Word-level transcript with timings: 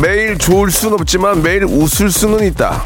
매일 0.00 0.38
좋을 0.38 0.70
순 0.70 0.94
없지만 0.94 1.42
매일 1.42 1.64
웃을 1.64 2.10
수는 2.10 2.46
있다. 2.46 2.82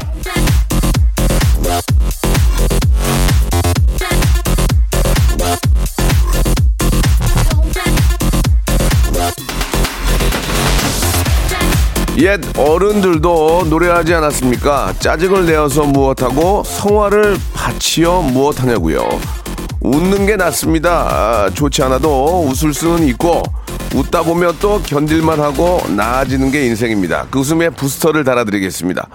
옛 12.17 12.39
어른들도 12.57 13.67
노래하지 13.69 14.13
않았습니까? 14.13 14.93
짜증을 14.99 15.45
내어서 15.45 15.83
무엇하고 15.83 16.63
성화를 16.65 17.37
바치어 17.53 18.21
무엇하냐고요. 18.21 19.07
웃는 19.81 20.25
게 20.25 20.35
낫습니다. 20.35 21.07
아, 21.09 21.49
좋지 21.53 21.83
않아도 21.83 22.45
웃을 22.49 22.73
수는 22.73 23.07
있고 23.09 23.43
웃다 23.93 24.23
보면 24.23 24.55
또 24.59 24.81
견딜만 24.81 25.39
하고 25.39 25.81
나아지는 25.95 26.51
게 26.51 26.65
인생입니다. 26.65 27.27
그 27.29 27.39
웃음에 27.39 27.69
부스터를 27.69 28.23
달아드리겠습니다. 28.23 29.07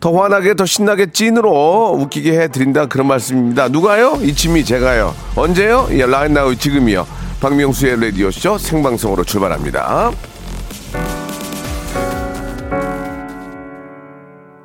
더 0.00 0.12
환하게 0.12 0.54
더 0.54 0.66
신나게 0.66 1.12
찐으로 1.12 1.96
웃기게 1.98 2.38
해드린다 2.38 2.86
그런 2.86 3.06
말씀입니다. 3.06 3.68
누가요? 3.68 4.18
이침이 4.20 4.64
제가요. 4.64 5.14
언제요? 5.34 5.88
예, 5.92 6.04
라인나우 6.04 6.56
지금이요. 6.56 7.06
박명수의 7.40 8.00
라디오쇼 8.00 8.58
생방송으로 8.58 9.24
출발합니다. 9.24 10.10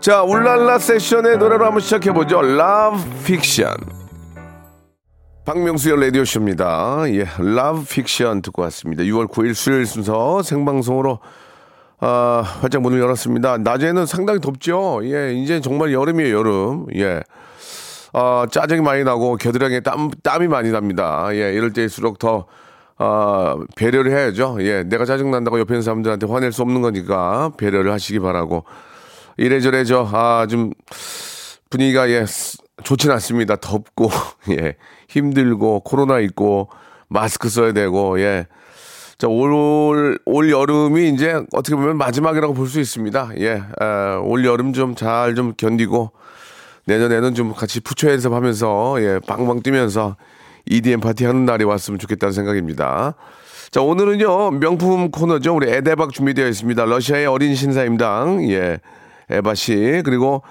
자, 0.02 0.24
울랄라 0.24 0.80
세션의 0.80 1.38
노래로 1.38 1.66
한번 1.66 1.82
시작해보죠. 1.82 2.40
Love. 2.40 4.09
박명수의 5.50 6.00
라디오쇼입니다. 6.00 7.06
예, 7.08 7.26
Love 7.40 7.82
Fiction 7.82 8.44
듣고 8.44 8.62
왔습니다. 8.62 9.02
6월 9.02 9.28
9일 9.28 9.56
수요일 9.56 9.88
순서 9.88 10.44
생방송으로 10.44 11.18
아, 12.02 12.44
활짝 12.62 12.84
문을 12.84 13.00
열었습니다. 13.00 13.58
낮에는 13.58 14.06
상당히 14.06 14.42
덥죠. 14.42 15.02
예, 15.06 15.34
이제 15.34 15.60
정말 15.60 15.92
여름이에요, 15.92 16.38
여름. 16.38 16.86
예. 16.94 17.22
아, 18.14 18.46
짜증이 18.52 18.82
많이 18.82 19.04
나고 19.04 19.38
겨드랑이에 19.38 19.80
땀, 19.80 20.12
땀이 20.22 20.48
많이 20.48 20.70
납니다. 20.70 21.30
예, 21.32 21.52
이럴 21.52 21.74
때일수록 21.74 22.20
더, 22.20 22.46
아, 23.00 23.58
배려를 23.76 24.12
해야죠. 24.12 24.58
예, 24.60 24.84
내가 24.84 25.04
짜증 25.04 25.32
난다고 25.32 25.60
옆에 25.60 25.74
있는 25.74 25.82
사람들한테 25.82 26.28
화낼 26.28 26.52
수 26.52 26.62
없는 26.62 26.84
거니까 26.84 27.54
배려를 27.58 27.92
하시기 27.92 28.20
바라고. 28.20 28.66
이래저래 29.38 29.84
저, 29.84 30.08
아, 30.14 30.46
좀 30.48 30.74
분위기가 31.72 32.08
예, 32.12 32.26
좋진 32.84 33.10
않습니다. 33.10 33.56
덥고, 33.56 34.12
예, 34.62 34.76
힘들고, 35.10 35.82
코로나 35.82 36.20
있고, 36.20 36.70
마스크 37.10 37.50
써야 37.50 37.74
되고, 37.74 38.20
예. 38.22 38.46
자, 39.18 39.28
올, 39.28 40.18
올 40.26 40.50
여름이 40.50 41.10
이제 41.10 41.34
어떻게 41.52 41.76
보면 41.76 41.98
마지막이라고 41.98 42.54
볼 42.54 42.68
수 42.68 42.80
있습니다. 42.80 43.32
예, 43.40 43.62
아, 43.82 44.22
올 44.24 44.46
여름 44.46 44.72
좀 44.72 44.96
잘좀 44.96 45.56
견디고, 45.58 46.12
내년에는 46.86 47.34
좀 47.34 47.54
같이 47.54 47.82
푸처 47.82 48.10
연습하면서, 48.12 48.96
예, 49.02 49.20
방방 49.28 49.62
뛰면서 49.62 50.16
EDM 50.68 51.02
파티 51.02 51.26
하는 51.26 51.46
날이 51.46 51.64
왔으면 51.66 52.00
좋겠다는 52.00 52.32
생각입니다. 52.32 53.16
자, 53.72 53.82
오늘은요, 53.82 54.52
명품 54.52 55.12
코너죠. 55.12 55.56
우리 55.56 55.70
에데박 55.70 56.14
준비되어 56.14 56.48
있습니다. 56.48 56.86
러시아의 56.86 57.26
어린 57.26 57.56
신사임당, 57.56 58.50
예, 58.52 58.80
에바 59.30 59.56
씨, 59.56 60.02
그리고, 60.06 60.44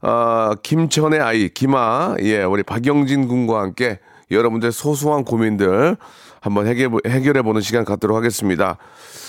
아, 0.00 0.54
김천의 0.62 1.20
아이, 1.20 1.48
김아, 1.48 2.16
예, 2.22 2.42
우리 2.42 2.62
박영진 2.62 3.26
군과 3.28 3.60
함께 3.60 3.98
여러분들 4.30 4.72
소소한 4.72 5.24
고민들 5.24 5.96
한번 6.40 6.66
해결해 6.66 7.42
보는 7.42 7.60
시간 7.60 7.84
갖도록 7.84 8.16
하겠습니다. 8.16 8.78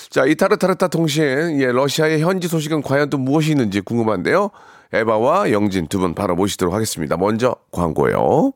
자, 0.09 0.25
이 0.25 0.35
타르타르타 0.35 0.88
통신, 0.90 1.59
예, 1.62 1.72
러시아의 1.72 2.22
현지 2.22 2.47
소식은 2.47 2.81
과연 2.81 3.09
또 3.09 3.18
무엇이 3.18 3.52
있는지 3.52 3.81
궁금한데요. 3.81 4.50
에바와 4.91 5.52
영진 5.52 5.88
두 5.88 6.00
분 6.00 6.13
바로 6.16 6.35
모시도록 6.35 6.74
하겠습니다. 6.74 7.16
먼저 7.18 7.56
광고요. 7.72 8.53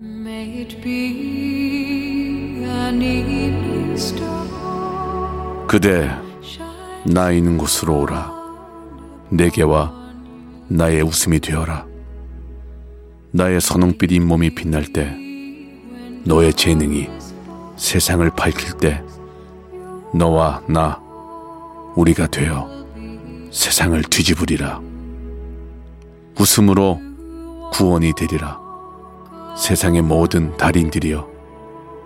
May 0.00 0.60
it 0.62 0.80
be 0.82 2.64
an 2.66 3.00
evening 3.00 3.92
star 3.94 4.34
그대 5.66 6.10
나 7.06 7.30
있는 7.30 7.56
곳으로 7.56 8.00
오라 8.00 8.32
내게와 9.30 10.03
나의 10.68 11.02
웃음이 11.02 11.40
되어라. 11.40 11.86
나의 13.32 13.60
선홍빛 13.60 14.12
잇몸이 14.12 14.54
빛날 14.54 14.84
때 14.86 15.14
너의 16.24 16.54
재능이 16.54 17.08
세상을 17.76 18.28
밝힐 18.30 18.72
때 18.78 19.02
너와 20.14 20.62
나 20.68 21.00
우리가 21.96 22.28
되어 22.28 22.68
세상을 23.50 24.00
뒤집으리라. 24.04 24.80
웃음으로 26.38 27.00
구원이 27.72 28.12
되리라. 28.16 28.60
세상의 29.56 30.02
모든 30.02 30.56
달인들이여 30.56 31.28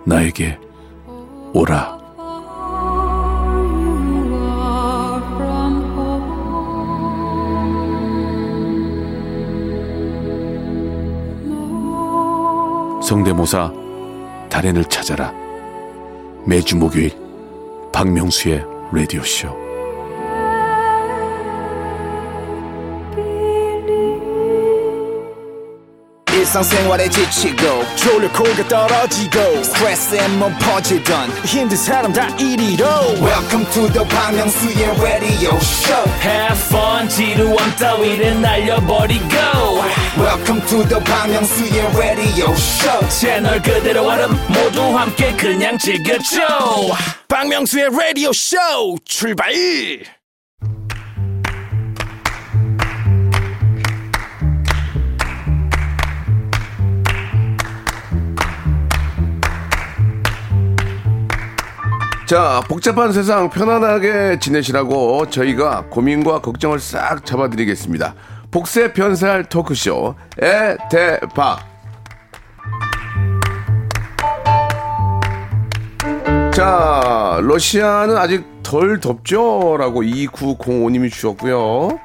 나에게 0.05 0.59
오라 1.53 1.98
성대모사 13.09 13.73
달인을 14.51 14.85
찾아라. 14.85 15.33
매주 16.45 16.77
목요일 16.77 17.11
박명수의 17.91 18.63
라디오 18.93 19.23
쇼. 19.23 19.49
일상생활에 26.31 27.09
지치고, 27.09 27.83
졸려 27.95 28.31
코가 28.31 28.67
떨어지고, 28.67 29.63
스트레스에 29.63 30.27
몸 30.37 30.53
퍼지던, 30.59 31.29
힘든 31.45 31.77
사람 31.77 32.13
다 32.13 32.27
이리로. 32.37 32.85
welcome 33.21 33.65
to 33.71 33.91
the 33.91 34.07
Bang 34.07 34.37
Myung-soo's 34.37 35.01
radio 35.01 35.55
show 35.57 36.09
Have 36.21 36.59
fun 36.67 37.09
지루함 37.09 37.75
따위를 37.75 38.39
날려버리고 38.39 39.25
welcome 40.17 40.61
to 40.67 40.83
the 40.87 40.99
Myung-soo's 41.01 41.97
radio 41.97 42.51
show 42.53 43.07
채널 43.09 43.61
그대로 43.61 44.07
얼음 44.07 44.31
모두 44.47 44.81
함께 44.97 45.31
그냥 45.35 45.77
즐겨줘 45.77 46.39
박명수의 47.27 47.89
라디오 47.91 48.31
쇼 48.33 48.57
출발! 49.05 49.53
자, 62.25 62.61
복잡한 62.67 63.11
세상 63.11 63.49
편안하게 63.49 64.37
지내시라고 64.39 65.31
저희가 65.31 65.85
고민과 65.89 66.41
걱정을 66.41 66.79
싹 66.79 67.25
잡아드리겠습니다. 67.25 68.13
복세 68.51 68.93
변살 68.93 69.43
토크쇼 69.45 70.15
에대박. 70.39 71.67
자, 76.53 77.39
러시아는 77.41 78.17
아직 78.17 78.43
덜 78.63 78.99
덥죠? 78.99 79.77
라고 79.77 80.01
2905님이 80.03 81.11
주셨고요. 81.11 81.99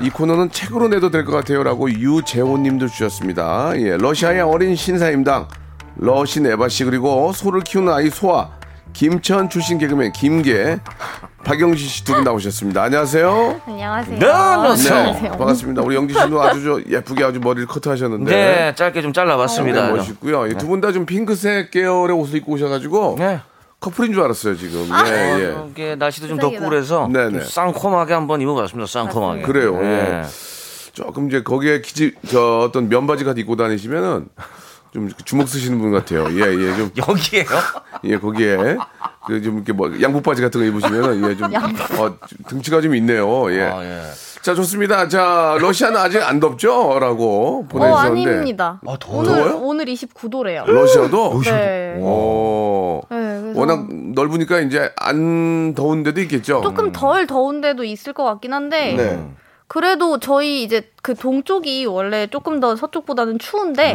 이 0.00 0.10
코너는 0.10 0.50
책으로 0.50 0.88
내도 0.88 1.10
될 1.10 1.24
것 1.24 1.32
같아요. 1.32 1.62
라고 1.62 1.90
유재호님도 1.90 2.88
주셨습니다. 2.88 3.72
예, 3.76 3.96
러시아의 3.96 4.40
어린 4.40 4.74
신사임당, 4.74 5.48
러신 5.96 6.46
에바씨, 6.46 6.84
그리고 6.84 7.32
소를 7.32 7.60
키우는 7.62 7.92
아이 7.92 8.08
소아, 8.10 8.50
김천 8.92 9.48
출신 9.50 9.78
개그맨 9.78 10.12
김계, 10.12 10.78
박영진 11.48 11.88
씨 11.88 12.04
두 12.04 12.12
분 12.14 12.24
나오셨습니다. 12.24 12.82
안녕하세요. 12.82 13.62
안녕하세요. 13.66 14.18
네, 14.18 14.26
안녕하세요. 14.26 15.12
네. 15.22 15.28
반갑습니다. 15.30 15.80
우리 15.80 15.96
영진 15.96 16.20
씨도 16.20 16.42
아주 16.42 16.62
저 16.62 16.90
예쁘게 16.94 17.24
아주 17.24 17.40
머리를 17.40 17.66
커트하셨는데. 17.66 18.30
네 18.30 18.74
짧게 18.74 19.00
좀 19.00 19.14
잘라봤습니다 19.14 19.78
어, 19.78 19.82
네. 19.86 19.88
네, 19.88 20.04
좀. 20.04 20.16
네. 20.20 20.26
네. 20.26 20.32
네. 20.32 20.32
네. 20.32 20.36
멋있고요. 20.36 20.58
두분 20.58 20.80
다 20.82 20.92
좀 20.92 21.06
핑크색 21.06 21.70
계열의 21.70 22.14
옷을 22.16 22.36
입고 22.36 22.52
오셔가지고 22.52 23.16
커플인 23.80 24.12
줄 24.12 24.22
알았어요 24.24 24.56
지금. 24.58 24.88
아. 24.92 25.08
예, 25.08 25.40
예. 25.40 25.46
어, 25.54 25.68
이게 25.70 25.94
날씨도 25.94 26.28
좀. 26.28 26.36
덥고 26.38 26.68
그래서 26.68 27.08
네네. 27.10 27.30
좀 27.30 27.40
쌍콤하게 27.48 28.12
한번 28.12 28.42
입어봤습니다. 28.42 28.86
쌍콤하게. 28.86 29.42
그래요. 29.42 29.78
예. 29.82 29.86
예. 29.86 30.22
조금 30.92 31.28
이제 31.28 31.42
거기에 31.42 31.80
기지 31.80 32.12
저 32.28 32.58
어떤 32.68 32.90
면바지 32.90 33.24
같은 33.24 33.40
입고 33.40 33.56
다니시면은 33.56 34.26
좀 34.92 35.08
주먹 35.24 35.48
쓰시는 35.48 35.78
분 35.78 35.92
같아요. 35.92 36.26
예, 36.30 36.40
예, 36.54 36.76
좀 36.76 36.90
여기에요? 37.08 37.46
예, 38.04 38.18
거기에 38.18 38.56
그 39.26 39.42
좀 39.42 39.56
이렇게 39.56 39.72
뭐 39.72 39.90
양복 40.00 40.22
바지 40.22 40.40
같은 40.40 40.60
거 40.60 40.66
입으시면은 40.66 41.30
예, 41.30 41.36
좀 41.36 41.54
어, 41.54 42.16
좀 42.26 42.38
등치가 42.48 42.80
좀 42.80 42.94
있네요. 42.94 43.52
예. 43.52 43.62
아, 43.62 43.84
예. 43.84 44.02
자, 44.40 44.54
좋습니다. 44.54 45.08
자, 45.08 45.58
러시아는 45.60 45.96
아직 45.98 46.22
안 46.22 46.40
덥죠? 46.40 46.98
라고 47.00 47.64
어, 47.64 47.68
보내주셨는데. 47.68 48.30
아닙니다. 48.30 48.80
더워요? 49.00 49.20
오늘 49.20 49.34
더워요? 49.42 49.58
오늘 49.62 49.84
29도래요. 49.86 50.64
러시아도? 50.70 51.42
네. 51.42 51.96
오. 52.00 53.02
네, 53.10 53.16
그래서 53.42 53.60
워낙 53.60 53.86
넓으니까 53.92 54.60
이제 54.60 54.90
안 54.96 55.74
더운 55.74 56.02
데도 56.04 56.20
있겠죠? 56.22 56.62
조금 56.62 56.92
덜 56.92 57.26
더운 57.26 57.60
데도 57.60 57.84
있을 57.84 58.12
것 58.14 58.24
같긴 58.24 58.54
한데 58.54 58.94
네. 58.94 59.28
그래도 59.70 60.18
저희 60.18 60.62
이제 60.62 60.90
그 61.02 61.14
동쪽이 61.14 61.84
원래 61.86 62.26
조금 62.26 62.58
더 62.58 62.74
서쪽보다는 62.74 63.38
추운데 63.38 63.94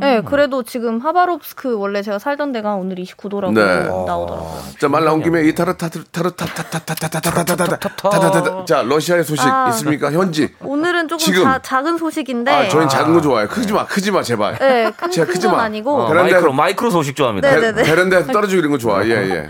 네, 0.00 0.22
그래도 0.24 0.62
지금 0.62 0.98
하바롭스크 0.98 1.76
원래 1.78 2.00
제가 2.02 2.18
살던 2.18 2.52
데가 2.52 2.74
오늘 2.74 2.96
29도라고 2.96 3.52
네. 3.52 3.62
나오더라고요. 3.84 4.56
자, 4.78 4.88
말 4.88 5.04
나온 5.04 5.22
김에 5.22 5.44
이 5.46 5.54
타르 5.54 5.76
타르 5.76 6.02
타르타타타타타타타타타타타타 6.10 8.64
자, 8.66 8.82
러시아의 8.82 9.24
소식 9.24 9.46
아. 9.46 9.68
있습니까? 9.70 10.10
현지. 10.10 10.54
오늘은 10.60 11.08
조금 11.08 11.18
지금. 11.24 11.44
자- 11.44 11.60
작은 11.62 11.98
소식인데 11.98 12.50
아, 12.50 12.68
저희는 12.68 12.88
작은 12.88 13.14
거 13.14 13.20
좋아해요. 13.20 13.48
크지 13.48 13.72
마, 13.72 13.86
크지 13.86 14.10
마, 14.10 14.22
제발. 14.22 14.58
네, 14.58 14.90
큰, 14.96 15.10
제가 15.10 15.26
큰 15.26 15.34
크지 15.34 15.46
건 15.46 15.56
마. 15.56 15.62
아니고 15.64 16.02
어, 16.02 16.08
베란다에서- 16.08 16.32
마이크로 16.32 16.52
마이크로 16.52 16.90
소식 16.90 17.16
좋아합니다. 17.16 17.48
네. 17.48 17.54
베- 17.56 17.60
네네네. 17.60 17.82
베란다에서 17.90 18.32
떨어지고 18.32 18.58
이런 18.60 18.72
거 18.72 18.78
좋아. 18.78 19.04
예, 19.04 19.10
예. 19.10 19.48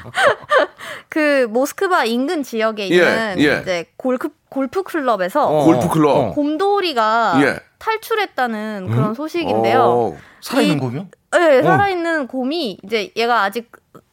그 1.08 1.46
모스크바 1.50 2.04
인근 2.04 2.42
지역에 2.42 2.84
예, 2.90 2.94
있는 2.94 3.34
예. 3.38 3.60
이제 3.62 3.86
골프 3.96 4.28
골프 4.50 4.82
클럽에서 4.82 5.46
어. 5.48 5.64
골프 5.64 5.88
클럽. 5.88 6.34
곰돌이가 6.34 7.34
예. 7.42 7.60
탈출했다는 7.78 8.88
그런 8.90 9.14
소식인데요. 9.14 9.80
어, 9.82 10.16
살아있는 10.42 10.76
이- 10.76 10.80
곰이요? 10.80 11.06
네, 11.32 11.62
살아있는 11.62 12.26
곰이 12.26 12.78
이제 12.84 13.12
얘가 13.16 13.42
아직 13.44 13.70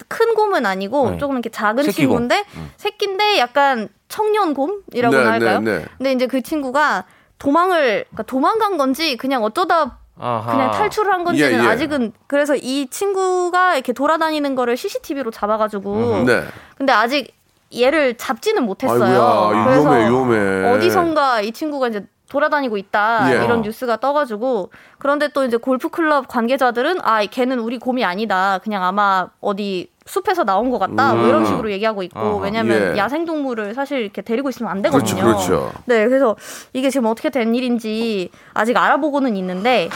큰 0.08 0.36
곰은 0.36 0.66
아니고 0.66 1.12
네. 1.12 1.18
조금 1.18 1.36
이렇게 1.36 1.50
작은 1.50 1.84
새끼 1.84 1.98
친구인데 1.98 2.46
새끼인데 2.78 3.40
약간 3.40 3.90
청년 4.08 4.54
곰이라고 4.54 5.18
네, 5.18 5.24
할까요? 5.24 5.60
네, 5.62 5.80
네. 5.80 5.86
근데 5.98 6.12
이제 6.14 6.28
그 6.28 6.42
친구가 6.42 7.06
도망을 7.40 8.06
그러니까 8.06 8.24
도망간 8.24 8.78
건지 8.78 9.18
그냥 9.18 9.44
어쩌다 9.44 9.98
아하. 10.20 10.52
그냥 10.52 10.72
탈출을 10.72 11.12
한 11.12 11.24
건지는 11.24 11.60
예, 11.60 11.64
예. 11.64 11.68
아직은 11.68 12.14
그래서 12.28 12.56
이 12.56 12.88
친구가 12.90 13.74
이렇게 13.76 13.92
돌아다니는 13.94 14.56
거를 14.56 14.78
CCTV로 14.78 15.32
잡아가지고 15.32 16.24
네. 16.26 16.44
근데 16.78 16.94
아직 16.94 17.34
얘를 17.76 18.16
잡지는 18.18 18.64
못했어요. 18.64 19.22
아이고야, 19.22 19.64
그래서 19.66 19.90
위험해, 19.90 20.10
위험해. 20.10 20.72
어디선가 20.74 21.42
이 21.42 21.52
친구가 21.52 21.90
이제 21.90 22.06
돌아다니고 22.30 22.78
있다 22.78 23.30
예. 23.32 23.46
이런 23.46 23.62
뉴스가 23.62 23.98
떠가지고 23.98 24.70
그런데 24.98 25.30
또 25.30 25.46
이제 25.46 25.56
골프 25.58 25.90
클럽 25.90 26.28
관계자들은 26.28 27.00
아 27.02 27.26
걔는 27.26 27.60
우리 27.60 27.78
곰이 27.78 28.04
아니다 28.04 28.60
그냥 28.64 28.84
아마 28.84 29.30
어디 29.40 29.90
숲에서 30.06 30.44
나온 30.44 30.70
것 30.70 30.78
같다 30.78 31.14
뭐 31.14 31.26
이런 31.28 31.46
식으로 31.46 31.72
얘기하고 31.72 32.04
있고 32.04 32.20
아하. 32.20 32.38
왜냐하면 32.38 32.82
음. 32.82 32.94
예. 32.96 32.98
야생 32.98 33.26
동물을 33.26 33.74
사실 33.74 34.00
이렇게 34.00 34.22
데리고 34.22 34.50
있으면 34.50 34.72
안 34.72 34.82
되거든요. 34.82 35.22
그렇죠, 35.22 35.48
그렇죠. 35.48 35.72
네, 35.86 36.06
그래서 36.08 36.36
이게 36.74 36.90
지금 36.90 37.08
어떻게 37.08 37.30
된 37.30 37.56
일인지 37.56 38.30
아직 38.54 38.76
알아보고는 38.76 39.36
있는데 39.38 39.90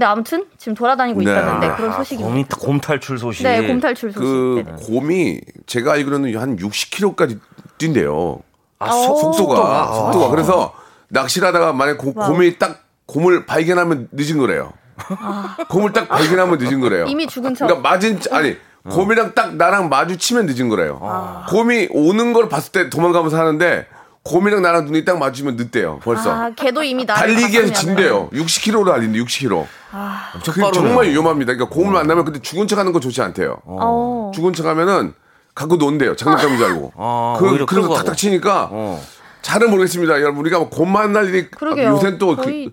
근데 0.00 0.06
아무튼 0.08 0.46
지금 0.56 0.74
돌아다니고 0.74 1.20
네. 1.20 1.30
있다는 1.30 1.60
네, 1.60 1.66
아, 1.66 1.76
그런 1.76 1.92
소식입니다. 1.92 2.56
곰 2.56 2.80
탈출 2.80 3.18
소식. 3.18 3.42
네, 3.42 3.66
곰 3.66 3.80
탈출 3.80 4.10
소식. 4.10 4.24
그 4.24 4.64
네. 4.66 4.72
곰이 4.86 5.40
제가 5.66 5.92
알기로는 5.92 6.34
한 6.38 6.56
60km까지 6.56 7.38
뛴대요. 7.76 8.40
아, 8.78 8.90
속, 8.90 9.12
오. 9.26 9.32
속도가. 9.34 9.92
속도가. 9.92 10.28
그래서 10.30 10.72
낚시를 11.08 11.48
하다가 11.48 11.74
만약 11.74 11.98
고, 11.98 12.14
와우. 12.16 12.32
곰이 12.32 12.56
딱 12.58 12.82
곰을 13.04 13.44
발견하면 13.44 14.08
늦은 14.12 14.38
거래요. 14.38 14.72
곰을 15.68 15.92
딱 15.92 16.08
발견하면 16.08 16.56
늦은 16.56 16.80
거래요. 16.80 17.04
아. 17.04 17.06
이미 17.06 17.26
죽은 17.26 17.54
척. 17.54 17.66
그러니까 17.66 17.86
맞은 17.90 18.20
척- 18.20 18.32
아니 18.32 18.56
곰이랑 18.88 19.34
딱 19.34 19.56
나랑 19.56 19.90
마주치면 19.90 20.46
늦은 20.46 20.70
거래요. 20.70 20.98
아. 21.02 21.44
곰이 21.50 21.88
오는 21.90 22.32
걸 22.32 22.48
봤을 22.48 22.72
때 22.72 22.88
도망가면서 22.88 23.38
하는데 23.38 23.86
곰이랑 24.22 24.60
나랑 24.62 24.84
눈이 24.84 25.04
딱 25.04 25.18
마주치면 25.18 25.56
늦대요. 25.56 25.98
벌써. 26.02 26.30
아, 26.30 26.50
걔도 26.54 26.82
이미 26.82 27.04
나를 27.04 27.34
달리기에서. 27.34 27.72
진대요. 27.72 28.28
60km로 28.30 28.84
달린대. 28.84 29.18
60km. 29.18 29.66
아. 29.92 30.32
그게 30.44 30.70
정말 30.72 31.06
위험합니다. 31.08 31.54
그러니까 31.54 31.74
곰을 31.74 31.92
만나면 31.92 32.24
근데 32.26 32.40
죽은 32.40 32.68
척하는 32.68 32.92
거 32.92 33.00
좋지 33.00 33.22
않대요. 33.22 33.58
어. 33.64 34.30
죽은 34.34 34.52
척하면은 34.52 35.14
갖고 35.54 35.76
논대요. 35.76 36.14
장난감인 36.16 36.58
줄 36.58 36.66
알고. 36.66 36.92
아, 36.96 37.36
그 37.40 37.64
그래서 37.66 37.94
탁탁. 37.94 38.16
치니까 38.16 38.68
어. 38.70 39.02
잘은 39.42 39.70
모르겠습니다. 39.70 40.20
여러분 40.20 40.40
우리가 40.40 40.68
곰 40.68 40.92
만날 40.92 41.26
일이 41.28 41.50
그러게요. 41.50 41.88
요새 41.92 42.18
또 42.18 42.36
그, 42.36 42.42
거의- 42.42 42.72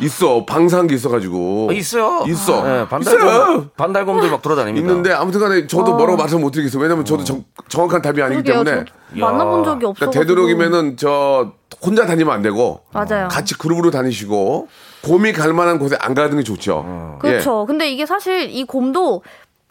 있어 0.00 0.44
방사한 0.44 0.86
게 0.86 0.94
있어가지고 0.94 1.68
아, 1.70 1.72
있어요. 1.72 2.24
있어 2.26 2.62
네, 2.62 2.70
있어요. 2.70 2.88
반달곰, 2.88 3.70
반달곰들 3.76 4.30
막 4.30 4.42
돌아다닙니다. 4.42 4.86
있는데 4.86 5.12
아무튼간에 5.12 5.66
저도 5.66 5.96
뭐라고 5.96 6.16
말씀 6.16 6.40
못 6.40 6.50
드리겠어요. 6.50 6.82
왜냐면 6.82 7.04
저도 7.04 7.24
정, 7.24 7.44
정확한 7.68 8.02
답이 8.02 8.22
아니기 8.22 8.40
어. 8.40 8.42
그러게요. 8.42 8.64
때문에 8.64 8.84
저 9.18 9.20
만나본 9.20 9.64
적이 9.64 9.86
없어. 9.86 10.00
그러니까 10.00 10.20
되도록이면은 10.20 10.96
저 10.96 11.52
혼자 11.82 12.06
다니면 12.06 12.32
안 12.34 12.42
되고 12.42 12.80
맞아요. 12.92 13.28
같이 13.28 13.56
그룹으로 13.58 13.90
다니시고 13.90 14.68
곰이 15.02 15.32
갈 15.32 15.52
만한 15.52 15.78
곳에 15.78 15.96
안 16.00 16.14
가는 16.14 16.36
게 16.36 16.42
좋죠. 16.42 17.18
예. 17.24 17.28
그렇죠. 17.28 17.66
근데 17.66 17.90
이게 17.90 18.06
사실 18.06 18.48
이 18.50 18.64
곰도 18.64 19.22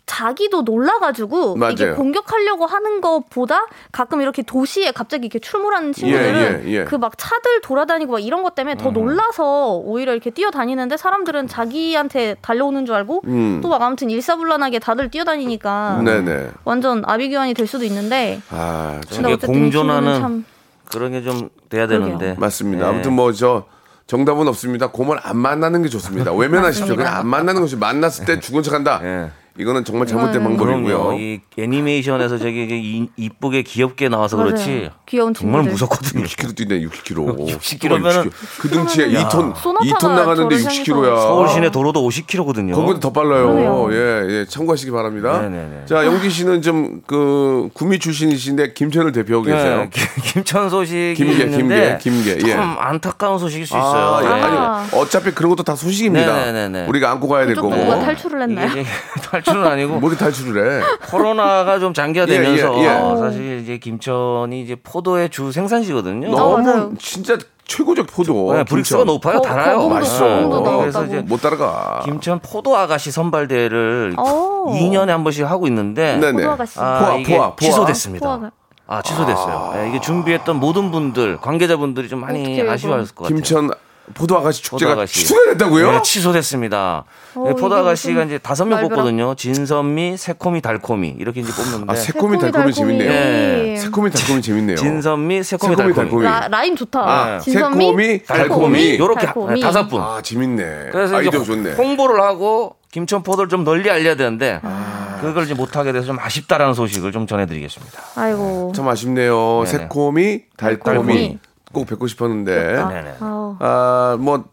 자기도 0.06 0.64
놀라가지고 0.64 1.56
이게 1.72 1.86
맞아요. 1.86 1.96
공격하려고 1.96 2.66
하는 2.66 3.00
것보다 3.00 3.68
가끔 3.92 4.22
이렇게 4.22 4.42
도시에 4.42 4.92
갑자기 4.92 5.26
이렇게 5.28 5.40
출몰하는 5.40 5.94
친구들은 5.94 6.64
예, 6.66 6.72
예. 6.72 6.84
그막 6.84 7.18
차들 7.18 7.62
돌아다니고 7.62 8.12
막 8.12 8.20
이런 8.20 8.44
것 8.44 8.54
때문에 8.54 8.76
더 8.76 8.92
놀라서 8.92 9.76
오히려 9.78 10.12
이렇게 10.12 10.30
뛰어다니는데 10.30 10.98
사람들은 10.98 11.48
자기한테 11.48 12.36
달려오는 12.42 12.86
줄 12.86 12.96
알고 12.96 13.22
음. 13.26 13.62
또막 13.64 13.82
아무튼 13.82 14.10
일사불란하게 14.10 14.80
다들 14.80 15.10
뛰어다니니까 15.10 16.02
네네. 16.04 16.50
완전 16.66 17.02
아비규환이 17.06 17.54
될 17.54 17.66
수도 17.66 17.86
있는데 17.86 18.42
아, 18.50 19.00
참 19.10 19.24
근데 19.24 19.34
이게 19.36 19.48
공존하는 19.48 20.20
참 20.20 20.46
그런 20.92 21.12
게 21.14 21.24
좀 21.24 21.50
돼야 21.70 21.88
그러게요. 21.88 22.18
되는데. 22.20 22.40
맞습니다. 22.40 22.86
네. 22.86 22.90
아무튼 22.92 23.14
뭐저 23.14 23.64
정답은 24.06 24.50
없습니다. 24.50 24.88
곰을 24.92 25.18
안 25.24 25.38
만나는 25.38 25.82
게 25.82 25.88
좋습니다. 25.90 26.34
외면하십시오. 26.34 26.98
그냥 26.98 27.16
안 27.16 27.26
만나는 27.26 27.62
것이 27.62 27.78
만났을 27.78 28.26
때 28.26 28.40
죽은 28.42 28.62
척한다. 28.64 29.00
예. 29.02 29.32
이거는 29.60 29.86
정말 29.86 30.08
잘못된 30.08 30.42
이거는- 30.42 30.44
방법이고요. 30.58 30.98
그럼요. 30.98 31.20
이 31.20 31.40
애니메이션에서 31.60 32.38
이게 32.38 32.68
이- 32.72 33.08
이쁘게 33.18 33.62
귀엽게 33.62 34.10
나와서 34.10 34.36
맞아요. 34.36 34.50
그렇지. 34.52 34.90
귀여운 35.06 35.34
정말 35.34 35.62
친구들. 35.62 35.72
무섭거든요. 35.74 36.24
60kg 36.24 36.56
뛰네 36.56 36.80
60kg. 36.82 37.58
60kg 37.60 38.00
면은 38.02 38.32
그 38.60 38.68
등치에 38.70 39.10
2톤 39.10 39.56
소나타가 39.56 39.86
2톤 39.86 40.10
나가는데 40.16 40.58
저를 40.58 40.72
60kg야. 40.78 41.16
서울 41.18 41.50
시내 41.50 41.70
도로도 41.70 42.02
50km거든요. 42.10 42.74
거기보다 42.74 43.00
더 43.00 43.14
빨라요. 43.14 43.44
그러네요. 43.54 43.88
예, 43.94 44.40
예, 44.40 44.46
참고하시기 44.50 44.90
바랍니다. 44.92 45.40
네네네. 45.42 45.86
자, 45.86 46.06
영기 46.06 46.30
씨는 46.30 46.62
좀 46.62 47.02
그 47.06 47.70
구미 47.74 48.00
출신이신데 48.00 48.74
김천을 48.74 49.12
대표하고 49.12 49.46
계세요. 49.46 49.78
네, 49.82 49.90
김- 49.92 50.24
김천 50.44 50.70
소식이 50.70 51.14
김계, 51.16 51.44
있는데 51.44 51.98
김계, 52.02 52.36
김계, 52.38 52.48
예. 52.50 52.54
참 52.54 52.76
안타까운 52.80 53.38
소식일 53.38 53.68
수 53.68 53.76
아, 53.76 53.80
있어요. 53.80 54.20
예, 54.24 54.36
네. 54.36 54.42
아니, 54.42 54.90
어차피 54.94 55.32
그런 55.32 55.50
것도 55.50 55.64
다 55.64 55.76
소식입니다. 55.76 56.34
네네네. 56.46 56.88
우리가 56.88 57.12
안고 57.12 57.28
가야 57.28 57.46
거고. 57.54 57.76
누가 57.76 58.00
탈출을 58.00 58.42
했나요? 58.44 58.68
이게 58.72 58.82
이제 58.82 59.30
탈출은 59.44 59.66
아니고 59.68 60.00
뭘 60.00 60.16
탈출을 60.18 60.82
해? 60.82 60.84
코로나가 61.10 61.80
좀 61.80 61.94
장기화되면서 61.94 62.74
예, 62.76 62.80
예, 62.80 62.84
예. 62.86 62.88
어, 62.90 63.18
사실 63.18 63.60
이제 63.62 63.78
김천이 63.78 64.62
이제 64.62 64.76
포도의 64.82 65.30
주 65.30 65.52
생산지거든요. 65.52 66.30
너무 66.32 66.58
맞아요. 66.64 66.92
진짜 66.98 67.38
최고적 67.66 68.08
포도. 68.08 68.54
네, 68.54 68.64
브릭스가. 68.64 69.04
높아요, 69.06 69.36
거- 69.40 69.42
달아요. 69.48 69.88
맛있어. 69.88 70.26
거금도 70.50 70.80
그래서. 70.80 71.06
이제 71.06 71.22
못 71.22 71.42
따라가. 71.42 72.02
김천 72.06 72.40
포도 72.40 72.76
아가씨 72.78 73.12
선발 73.12 73.48
대회를 73.48 74.16
오. 74.18 74.72
2년에 74.74 75.08
한 75.08 75.24
번씩 75.24 75.50
하고 75.50 75.68
있는데 75.68 76.18
네네. 76.18 76.34
포도 76.42 76.52
아가씨. 76.52 76.80
아, 76.80 77.00
포화, 77.00 77.16
이게 77.18 77.36
포화, 77.38 77.48
포화. 77.50 77.56
취소됐습니다. 77.60 78.26
포화가. 78.26 78.52
아 78.86 79.02
취소됐어요. 79.02 79.74
예, 79.78 79.90
이게 79.90 80.02
준비했던 80.02 80.58
모든 80.60 80.92
분들 80.92 81.38
관계자분들이 81.38 82.10
좀 82.10 82.20
많이 82.20 82.62
아쉬워했을 82.62 83.16
것 83.16 83.24
같아요. 83.24 83.36
김천 83.38 83.70
포도 84.14 84.38
아가씨 84.38 84.62
축제가 84.64 84.92
포도 84.92 85.02
아가씨. 85.02 85.14
취소가 85.20 85.52
됐다고요? 85.52 85.92
네, 85.92 86.02
취소됐습니다. 86.02 87.04
어, 87.36 87.44
네, 87.48 87.54
포도 87.54 87.68
이게 87.76 87.76
아가씨가 87.82 88.24
이제 88.24 88.38
다섯 88.38 88.66
명. 88.66 88.82
뽑거든요. 88.82 89.36
진선미, 89.36 90.18
새콤이, 90.18 90.62
달콤이 90.62 91.16
이렇게 91.20 91.42
이제 91.42 91.52
뽑는데 91.54 91.92
아, 91.92 91.96
새콤이 91.96 92.38
달콤이 92.40 92.74
재밌네요. 92.74 93.10
네. 93.10 93.76
새콤이 93.78 94.12
달콤이 94.12 94.42
재밌네요. 94.42 94.76
진선미, 94.78 95.44
새콤이, 95.44 95.76
새콤이, 95.76 95.94
달콤이. 95.94 95.96
달콤이. 95.96 96.24
라, 96.26 96.48
라임 96.50 96.76
좋다. 96.76 97.00
아, 97.00 97.40
진선미, 97.40 97.86
새콤이, 97.86 98.24
달콤이. 98.24 98.98
요렇게 99.00 99.26
달콤이. 99.28 99.62
하- 99.62 99.68
다섯 99.68 99.88
분. 99.88 100.02
아, 100.02 100.22
재밌네. 100.22 100.90
그래서 100.92 101.18
아이디어 101.18 101.40
이제 101.42 101.46
좋네. 101.46 101.74
홍보를 101.74 102.22
하고 102.22 102.76
김천 102.92 103.24
포도를 103.24 103.50
좀 103.50 103.64
널리 103.64 103.90
알려야 103.90 104.16
되는데 104.16 104.60
아. 104.62 105.18
그걸 105.22 105.46
이제 105.46 105.54
못하게 105.54 105.92
돼서 105.94 106.06
좀 106.08 106.20
아쉽다라는 106.20 106.74
소식을 106.74 107.12
좀 107.12 107.26
전해드리겠습니다. 107.26 108.02
아이고. 108.16 108.74
참 108.76 108.88
아쉽네요. 108.88 109.64
네네. 109.66 109.66
새콤이, 109.66 110.40
달콤이. 110.58 110.84
달콤이. 110.96 111.40
꼭 111.74 111.88
뵙고 111.88 112.08
싶었는데. 112.08 112.78
아, 112.78 112.88
네네. 112.88 113.16
아우. 113.20 113.56
아, 113.60 114.18
뭐, 114.20 114.46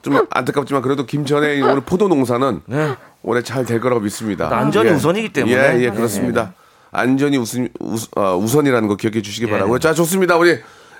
좀 0.00 0.26
안타깝지만 0.30 0.80
그래도 0.80 1.04
김천의 1.04 1.60
오늘 1.62 1.80
포도 1.82 2.08
농사는 2.08 2.62
네. 2.66 2.94
올해 3.22 3.42
잘 3.42 3.66
될 3.66 3.80
거라고 3.80 4.00
믿습니다. 4.00 4.48
안전이 4.56 4.88
예. 4.88 4.94
우선이기 4.94 5.32
때문에. 5.32 5.54
예, 5.54 5.82
예, 5.82 5.90
네. 5.90 5.96
그렇습니다. 5.96 6.54
안전이 6.92 7.36
우선, 7.36 7.68
우선, 7.80 8.08
어, 8.16 8.36
우선 8.36 8.64
이라는 8.66 8.88
거 8.88 8.96
기억해 8.96 9.20
주시기 9.20 9.46
예. 9.46 9.50
바라고요. 9.50 9.78
자, 9.80 9.92
좋습니다. 9.92 10.36
우리 10.36 10.58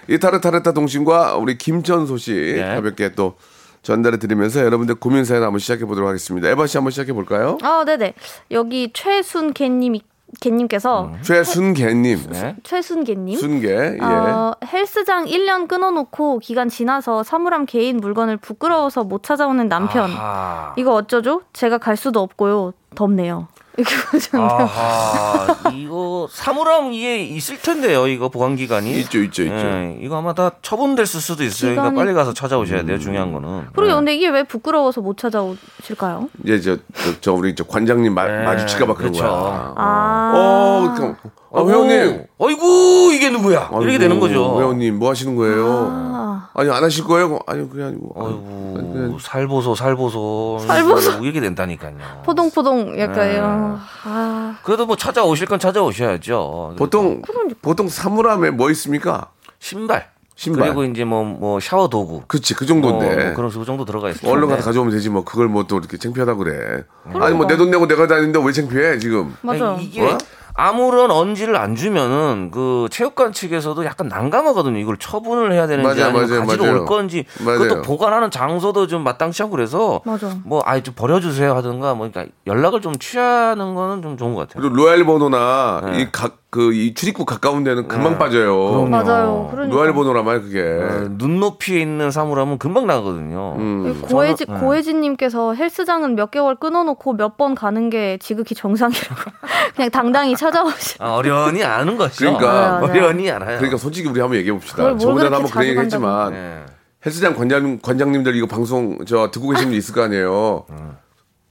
이타르타르타 0.09 0.73
동신과 0.73 1.37
우리 1.37 1.57
김천소 1.57 2.17
씨 2.19 2.33
예. 2.59 2.63
가볍게 2.75 3.13
또 3.13 3.37
전달해 3.83 4.19
드리면서 4.19 4.65
여러분들 4.65 4.97
고민 4.97 5.25
사연 5.25 5.45
한번 5.45 5.61
시작해 5.61 5.85
보도록 5.85 6.09
하겠습니다. 6.09 6.49
에바 6.49 6.67
씨 6.67 6.77
한번 6.77 6.91
시작해 6.91 7.13
볼까요? 7.13 7.57
아, 7.63 7.85
네네. 7.87 8.15
여기 8.51 8.91
최순개님, 8.93 9.99
개님께서, 10.41 11.11
최순개님. 11.23 12.19
네. 12.31 12.57
최순개님. 12.63 13.39
순개. 13.39 13.69
예. 13.69 13.99
어, 14.01 14.55
헬스장 14.65 15.25
1년 15.25 15.69
끊어놓고 15.69 16.39
기간 16.41 16.69
지나서 16.69 17.23
사물함 17.23 17.67
개인 17.67 17.97
물건을 17.97 18.37
부끄러워서 18.37 19.05
못 19.05 19.23
찾아오는 19.23 19.69
남편. 19.69 20.11
아하. 20.11 20.75
이거 20.77 20.95
어쩌죠? 20.95 21.43
제가 21.53 21.79
갈 21.79 21.97
수도 21.97 22.21
없고요. 22.21 22.73
덥네요. 22.95 23.49
이렇게. 23.79 24.37
아하. 24.37 25.57
이거 25.73 26.29
사물함 26.31 26.91
위에 26.93 27.23
있을 27.23 27.61
텐데요. 27.61 28.07
이거 28.09 28.29
보관 28.29 28.57
기간이. 28.57 28.99
있죠, 29.01 29.21
있죠, 29.23 29.45
있죠. 29.45 29.55
예, 29.55 29.99
이거 30.01 30.17
아마 30.19 30.33
다 30.35 30.51
처분됐을 30.63 31.21
수도 31.21 31.45
있어요. 31.45 31.75
그러니까 31.75 31.95
빨리 31.95 32.13
가서 32.13 32.35
찾아오셔야 32.35 32.85
돼요. 32.85 32.99
중요한 32.99 33.33
거는. 33.33 33.69
그리고 33.75 33.93
예. 33.93 33.95
근데 33.95 34.15
이게 34.15 34.29
왜 34.29 34.43
부끄러워서 34.43 35.01
못 35.01 35.17
찾아오실까요? 35.17 36.29
이제 36.45 36.61
저, 36.61 36.77
저, 36.95 37.21
저 37.21 37.33
우리 37.33 37.55
저 37.55 37.65
관장님 37.65 38.13
마, 38.13 38.27
네, 38.27 38.45
마주칠까봐 38.45 38.95
그런 38.95 39.13
그렇죠. 39.13 39.29
거야. 39.29 39.75
아. 39.77 40.33
어, 40.35 40.95
그럼, 40.97 41.17
어, 41.51 41.67
회원님. 41.67 42.25
어이구 42.37 43.11
이게 43.15 43.31
누구야? 43.31 43.69
이렇게 43.73 43.87
아이고, 43.87 43.99
되는 43.99 44.21
거죠. 44.21 44.59
회원님, 44.59 44.99
뭐 44.99 45.11
하시는 45.11 45.35
거예요? 45.35 45.89
아. 45.91 46.49
아니, 46.55 46.71
안 46.71 46.83
하실 46.85 47.05
거예요? 47.05 47.39
아니, 47.47 47.69
그게 47.69 47.83
아니고. 47.85 48.13
어이구 48.15 49.19
살보소 49.21 49.75
살보소 49.75 50.59
살보소. 50.67 51.25
이렇게 51.25 51.41
된다니까요. 51.41 51.95
포동포동 52.25 52.99
약간요. 52.99 53.33
네. 53.33 53.79
아. 54.05 54.57
그래도 54.63 54.85
뭐 54.87 54.97
찾아오실 54.97 55.47
건 55.47 55.59
찾아오셔야죠. 55.59 56.75
보통, 56.77 57.23
보통 57.63 57.89
사물함에 57.89 58.51
뭐 58.51 58.71
있습니까? 58.71 59.31
신발. 59.59 60.11
신발. 60.37 60.67
그리고 60.69 60.85
이제 60.85 61.05
뭐 61.05 61.25
뭐 61.25 61.59
샤워 61.61 61.89
도구. 61.89 62.23
그치, 62.29 62.55
그 62.55 62.65
정도인데. 62.67 63.07
어, 63.07 63.25
뭐 63.27 63.35
그런 63.35 63.51
그 63.51 63.65
정도 63.65 63.85
들어가 63.85 64.11
있어요. 64.11 64.31
얼른 64.31 64.49
가서 64.49 64.63
가져오면 64.63 64.93
되지 64.93 65.09
뭐 65.11 65.25
그걸 65.25 65.49
뭐 65.49 65.65
또 65.65 65.79
이렇게 65.79 65.97
창피하다 65.99 66.35
그래. 66.35 66.85
그러니까. 67.05 67.27
아니 67.27 67.35
뭐 67.35 67.47
내 67.47 67.57
돈 67.57 67.71
내고 67.71 67.89
내가 67.89 68.07
다니는데 68.07 68.39
왜 68.45 68.53
창피해 68.53 68.99
지금? 69.01 69.35
맞아. 69.43 69.71
아니, 69.71 69.85
이게 69.85 70.03
어? 70.07 70.17
아무런 70.59 71.13
언지를 71.13 71.55
안 71.55 71.77
주면은 71.77 72.51
그 72.51 72.89
체육관 72.91 73.33
측에서도 73.33 73.85
약간 73.85 74.09
난감하거든요. 74.09 74.77
이걸 74.79 74.97
처분을 74.97 75.53
해야 75.53 75.69
되는지 75.69 75.87
맞아요, 75.87 76.11
아니면 76.11 76.29
맞아요, 76.29 76.47
가지러 76.47 76.65
맞아요. 76.65 76.81
올 76.81 76.85
건지 76.85 77.25
맞아요. 77.45 77.59
그것도 77.61 77.83
보관하는 77.83 78.33
장소도 78.33 78.89
좀 78.89 79.05
마땅치 79.05 79.41
않고 79.45 79.53
그래서 79.55 80.01
맞아. 80.05 80.37
뭐 80.45 80.61
아예 80.65 80.83
좀 80.83 80.95
버려주세요 80.97 81.55
하든가 81.55 81.95
뭐 81.95 82.11
그러니까 82.11 82.35
연락을 82.49 82.81
좀 82.81 82.99
취하는 82.99 83.77
거는 83.77 84.03
좀 84.03 84.17
좋은 84.17 84.35
것 84.35 84.49
같아요. 84.49 84.63
그리고 84.63 84.75
로얄 84.75 85.05
번호나 85.05 85.81
네. 85.85 86.01
이각 86.01 86.39
그이 86.51 86.95
출입구 86.95 87.27
가까운 87.27 87.63
데는 87.63 87.89
금방 87.89 88.17
빠져요. 88.19 88.57
그럼요. 88.57 88.89
맞아요. 88.89 89.49
그러니까. 89.51 90.23
말 90.23 90.41
그게. 90.41 90.63
어, 90.63 91.09
눈높이에 91.11 91.79
있는 91.81 92.11
사물함은 92.11 92.57
금방 92.57 92.87
나거든요. 92.87 93.55
음. 93.59 94.01
고혜진 94.09 94.47
저는- 94.47 94.55
네. 94.55 94.61
고혜진님께서 94.61 95.53
헬스장은 95.55 96.15
몇 96.15 96.31
개월 96.31 96.55
끊어놓고 96.55 97.13
몇 97.15 97.37
번 97.37 97.55
가는 97.55 97.91
게 97.91 98.17
지극히 98.19 98.55
정상이라고 98.55 99.15
그냥 99.77 99.91
당당히 99.91 100.35
찾아오시. 100.37 100.97
아, 101.01 101.17
어련히 101.17 101.63
아는 101.63 101.99
거죠. 101.99 102.17
그러니까. 102.19 102.81
맞아요. 102.81 102.85
어련히 102.85 103.31
알아요. 103.31 103.59
그러니까 103.59 103.77
솔직히 103.77 104.09
우리 104.09 104.19
한번 104.21 104.39
얘기해 104.39 104.53
봅시다. 104.55 104.77
저번에 104.97 105.19
그렇게 105.29 105.35
한번 105.35 105.43
그런 105.51 105.53
자주 105.53 105.69
얘기 105.69 105.79
했지만 105.81 106.33
네. 106.33 106.63
헬스장 107.05 107.35
관장 107.37 107.79
관장님들 107.83 108.35
이거 108.37 108.47
방송 108.47 109.05
저 109.05 109.31
듣고 109.31 109.51
계신 109.51 109.69
분 109.69 109.77
있을 109.77 109.95
거 109.95 110.03
아니에요. 110.03 110.65
음. 110.71 110.97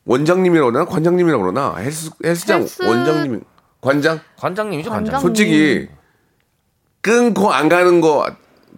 원장님이라고 0.05 0.71
그러나 0.71 0.85
관장님이라고 0.89 1.43
그러나 1.43 1.75
헬스 1.75 2.09
헬스장 2.25 2.61
헬스- 2.61 2.81
원장님 2.83 3.41
관장 3.81 4.19
관장님이죠, 4.37 4.89
관장. 4.89 5.13
관장. 5.13 5.21
솔직히 5.21 5.87
끊고 7.01 7.51
안 7.53 7.69
가는 7.69 8.01
거 8.01 8.27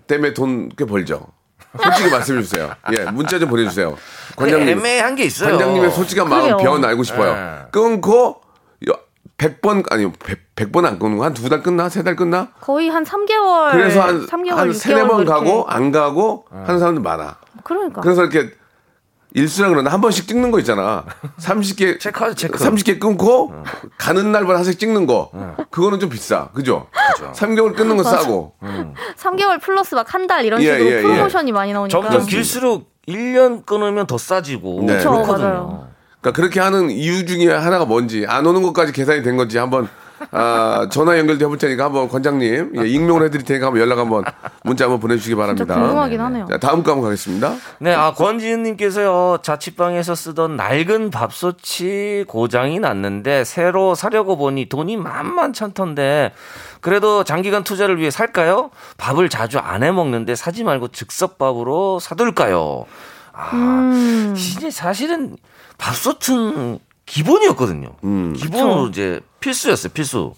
때문에 0.08 0.34
돈 0.34 0.70
꽤 0.78 0.86
벌죠. 0.86 1.28
솔직히 1.82 2.10
말씀해 2.10 2.42
주세요. 2.42 2.72
예, 2.98 3.06
문자 3.12 3.38
좀 3.38 3.50
보내주세요. 3.50 3.96
관장님, 4.36 4.70
애매한 4.70 5.16
게 5.16 5.24
있어요. 5.26 5.52
관장님의 5.52 5.92
솔직한 5.92 6.28
마음. 6.28 6.58
변 6.58 6.84
알고 6.84 7.04
싶어요. 7.04 7.34
네. 7.34 7.60
끊고 7.72 8.42
여- 8.90 9.00
100번 9.38 9.86
아니 9.92 10.12
100, 10.56 10.72
번안 10.72 11.00
끊는 11.00 11.18
거 11.18 11.24
한 11.26 11.34
두달 11.34 11.62
끊나 11.64 11.88
세달 11.88 12.16
끊나? 12.16 12.50
거의 12.60 12.90
한 12.90 13.04
3개월. 13.06 13.72
그래서 13.72 14.02
한, 14.02 14.26
3개월, 14.26 14.56
한 14.56 14.70
6개월 14.70 14.74
세네 14.74 15.08
번 15.08 15.18
그렇게. 15.24 15.26
가고 15.32 15.66
안 15.70 15.92
가고 15.92 16.46
하는 16.52 16.80
사람들 16.80 17.02
많아. 17.04 17.38
그러니까. 17.64 18.02
그래서 18.02 18.26
이렇게 18.26 18.52
일수랑 19.34 19.72
그러나 19.72 19.92
한 19.92 20.02
번씩 20.02 20.28
찍는 20.28 20.50
거 20.52 20.60
있잖아. 20.60 21.06
30개 21.40 22.00
체크하죠, 22.00 22.34
체크. 22.36 22.58
30개 22.58 23.00
끊고 23.00 23.54
가는 23.98 24.32
날만 24.32 24.56
하나씩 24.56 24.80
찍는 24.80 25.06
거. 25.06 25.32
그거는 25.70 26.00
좀 26.00 26.10
비싸. 26.10 26.50
그죠? 26.54 26.88
3개월 27.34 27.76
끊는 27.76 27.96
거 27.98 28.04
싸고. 28.04 28.54
3개월 29.18 29.62
플러스 29.62 29.94
막 29.96 30.08
한 30.14 30.26
달 30.28 30.46
이런 30.46 30.62
예, 30.62 30.74
식으로 30.78 30.90
예, 30.92 30.98
예. 30.98 31.02
프로모션이 31.02 31.52
많이 31.52 31.74
나오니까. 31.74 32.02
점점 32.02 32.26
길수록 32.26 32.90
1년 33.08 33.66
끊으면 33.66 34.08
더 34.08 34.18
싸지고 34.18 34.84
네. 34.86 34.98
그렇거든요. 34.98 35.38
맞아요. 35.48 35.88
그러니까 36.22 36.36
그렇게 36.36 36.60
하는 36.60 36.90
이유 36.92 37.26
중에 37.26 37.48
하나가 37.52 37.86
뭔지 37.86 38.26
안 38.28 38.46
오는 38.46 38.62
것까지 38.62 38.92
계산이 38.92 39.24
된 39.24 39.38
건지 39.38 39.58
한번 39.58 39.88
아, 40.32 40.88
전화 40.92 41.18
연결돼 41.18 41.46
볼 41.48 41.58
테니까 41.58 41.86
한번 41.86 42.08
관장님 42.10 42.74
예, 42.78 42.88
익명을 42.88 43.24
해드릴 43.26 43.46
테니까 43.46 43.68
한번 43.68 43.82
연락 43.82 43.98
한번 44.00 44.24
문자 44.64 44.86
한번 44.86 45.00
보내주시기 45.00 45.36
바랍니다. 45.36 45.76
궁금하긴 45.76 46.20
하네요. 46.22 46.46
자, 46.48 46.58
다음 46.58 46.84
거 46.84 46.92
한번 46.92 47.06
가겠습니다. 47.10 47.56
네, 47.80 47.94
아, 47.94 48.14
권지은님께서요, 48.14 49.40
자취방에서 49.42 50.16
쓰던 50.16 50.56
낡은 50.58 51.10
밥솥이 51.12 52.26
고장이 52.28 52.80
났는데, 52.80 53.44
새로 53.44 53.96
사려고 53.96 54.38
보니 54.38 54.70
돈이 54.70 54.98
만만찮던데, 54.98 56.32
그래도 56.82 57.24
장기간 57.24 57.64
투자를 57.64 57.98
위해 58.00 58.12
살까요? 58.12 58.70
밥을 58.98 59.30
자주 59.30 59.58
안 59.60 59.84
해 59.84 59.92
먹는데 59.92 60.36
사지 60.36 60.64
말고 60.66 60.90
즉석밥으로 60.90 62.00
사둘까요? 62.00 62.86
아, 63.34 63.50
음. 63.54 64.34
이제 64.38 64.70
사실은 64.70 65.38
밥솥은 65.78 66.80
기본이었거든요. 67.10 67.90
음. 68.04 68.34
기본으로 68.34 68.88
이제 68.88 69.20
필수였어요, 69.40 69.92
필수. 69.92 70.34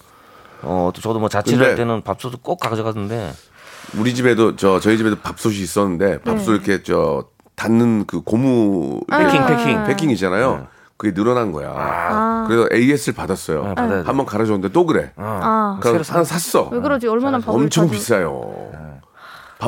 어, 0.62 0.92
또 0.96 1.02
저도 1.02 1.20
뭐 1.20 1.28
자취를 1.28 1.66
할 1.66 1.76
때는 1.76 2.02
밥솥을 2.02 2.40
꼭 2.42 2.60
가져가던데, 2.60 3.34
우리 3.98 4.16
집에도 4.16 4.56
저 4.56 4.80
저희 4.80 4.98
집에도 4.98 5.18
밥솥이 5.18 5.60
있었는데 5.60 6.20
밥솥 6.22 6.54
이렇게 6.56 6.82
저 6.84 7.26
닫는 7.56 8.06
그 8.06 8.22
고무 8.22 9.02
패킹, 9.10 9.36
이렇게 9.36 9.56
패킹. 9.56 9.84
패킹 9.86 10.10
있잖아요. 10.12 10.68
그게 10.98 11.14
늘어난 11.14 11.52
거야. 11.52 11.74
아. 11.76 12.46
그래서 12.48 12.70
AS를 12.72 13.16
받았어요. 13.16 13.64
네, 13.64 13.76
받아야 13.76 14.02
돼. 14.04 14.08
한번 14.08 14.26
갈아줬는데 14.28 14.72
또 14.72 14.86
그래. 14.86 15.12
아. 15.18 15.80
그래서 15.82 16.14
하나 16.14 16.24
샀어. 16.24 16.70
왜 16.72 16.80
그러지? 16.80 17.08
얼마나 17.08 17.40
엄청 17.46 17.90
비싸요. 17.90 18.72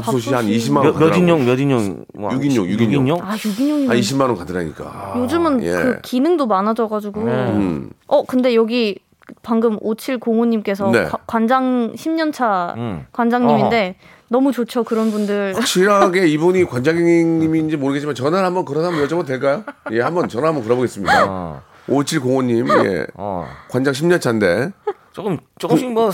밥솥이 0.01 0.33
한 0.33 0.45
밥솥이- 0.45 0.57
20만 0.57 0.77
원 0.77 0.85
몇, 0.85 0.99
몇. 0.99 1.15
인용, 1.17 1.45
몇 1.45 1.59
인용? 1.59 2.05
뭐, 2.13 2.31
육 2.33 2.43
인용, 2.45 2.67
육 2.67 2.81
인용. 2.81 3.19
아, 3.21 3.35
6인용이면 3.35 3.87
한 3.87 3.97
20만 3.97 4.21
원 4.21 4.35
가더라니까. 4.35 5.13
요즘은 5.17 5.63
예. 5.63 5.71
그 5.71 6.01
기능도 6.01 6.47
많아져가지고. 6.47 7.21
음. 7.21 7.89
어, 8.07 8.23
근데 8.25 8.55
여기 8.55 8.99
방금 9.41 9.79
5705님께서 9.79 10.91
네. 10.91 11.07
관장 11.27 11.93
10년차 11.95 12.75
음. 12.77 13.05
관장님인데 13.13 13.95
너무 14.29 14.51
좋죠 14.51 14.83
그런 14.83 15.11
분들. 15.11 15.53
확실하게 15.55 16.27
이분이 16.29 16.65
관장님인지 16.65 17.77
모르겠지만 17.77 18.15
전화를 18.15 18.45
한번 18.45 18.65
걸어서 18.65 18.87
한번 18.87 19.07
여쭤봐도 19.07 19.25
될까요? 19.27 19.63
예, 19.91 20.01
한번 20.01 20.27
전화 20.27 20.47
한번 20.47 20.63
걸어보겠습니다. 20.63 21.25
어. 21.29 21.61
5705님, 21.87 22.85
예. 22.85 23.05
어. 23.15 23.47
관장 23.69 23.93
10년 23.93 24.19
차인데 24.21 24.71
조금 25.13 25.37
조금씩 25.59 25.91
뭐 25.91 26.09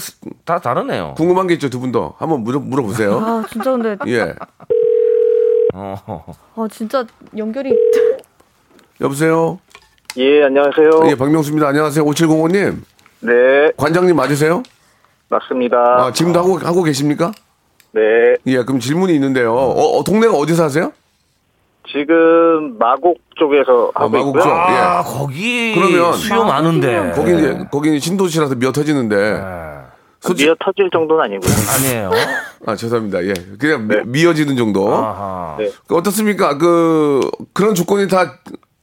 다 0.46 0.60
다르네요. 0.60 1.14
궁금한 1.16 1.48
게 1.48 1.54
있죠 1.56 1.70
두 1.70 1.80
분도 1.80 2.14
한번 2.18 2.44
물어 2.44 2.60
물어보세요. 2.60 3.20
아 3.20 3.46
진짜 3.52 3.72
근데 3.72 3.98
예, 4.08 4.34
어. 5.74 6.26
아 6.56 6.68
진짜 6.72 7.06
연결이 7.38 7.74
여보세요. 9.02 9.60
예, 10.18 10.44
안녕하세요. 10.44 10.90
예, 11.12 11.16
박명수입니다. 11.16 11.68
안녕하세요. 11.68 12.04
5705님 12.04 12.78
네, 13.22 13.32
관장님 13.78 14.16
맞으세요? 14.16 14.64
맞습니다. 15.30 15.78
아, 15.78 16.12
지금도 16.12 16.40
하고 16.40 16.58
하고 16.58 16.84
계십니까? 16.84 17.32
네, 17.92 18.02
예, 18.48 18.64
그럼 18.64 18.80
질문이 18.80 19.14
있는데요. 19.14 19.54
어, 19.54 19.98
어, 20.00 20.04
동네가 20.04 20.34
어디 20.34 20.56
사세요? 20.56 20.92
지금 21.88 22.78
마곡 22.78 23.20
쪽에서 23.36 23.92
하고 23.96 24.10
마곡 24.10 24.28
있고요. 24.36 24.44
쪽. 24.44 24.50
아 24.52 25.04
거기 25.04 25.74
그러면- 25.76 26.14
수요 26.14 26.44
많은데 26.44 27.12
거기 27.16 27.36
이제 27.38 27.66
거기 27.72 28.00
신도시라서 28.00 28.56
미어 28.56 28.72
터지는데 28.72 29.42
솔직 30.20 30.46
미어 30.46 30.56
터질 30.64 30.90
정도는 30.92 31.24
아니고요. 31.24 31.52
아니에요. 31.78 32.12
아 32.68 32.76
죄송합니다. 32.76 33.24
예, 33.26 33.34
그냥 33.60 33.88
네. 33.88 34.02
미, 34.06 34.26
어지는 34.26 34.56
정도. 34.58 34.94
아하. 34.94 35.56
네. 35.58 35.72
그 35.88 35.96
어떻습니까? 35.96 36.58
그 36.58 37.22
그런 37.54 37.74
조건이 37.74 38.08
다 38.08 38.34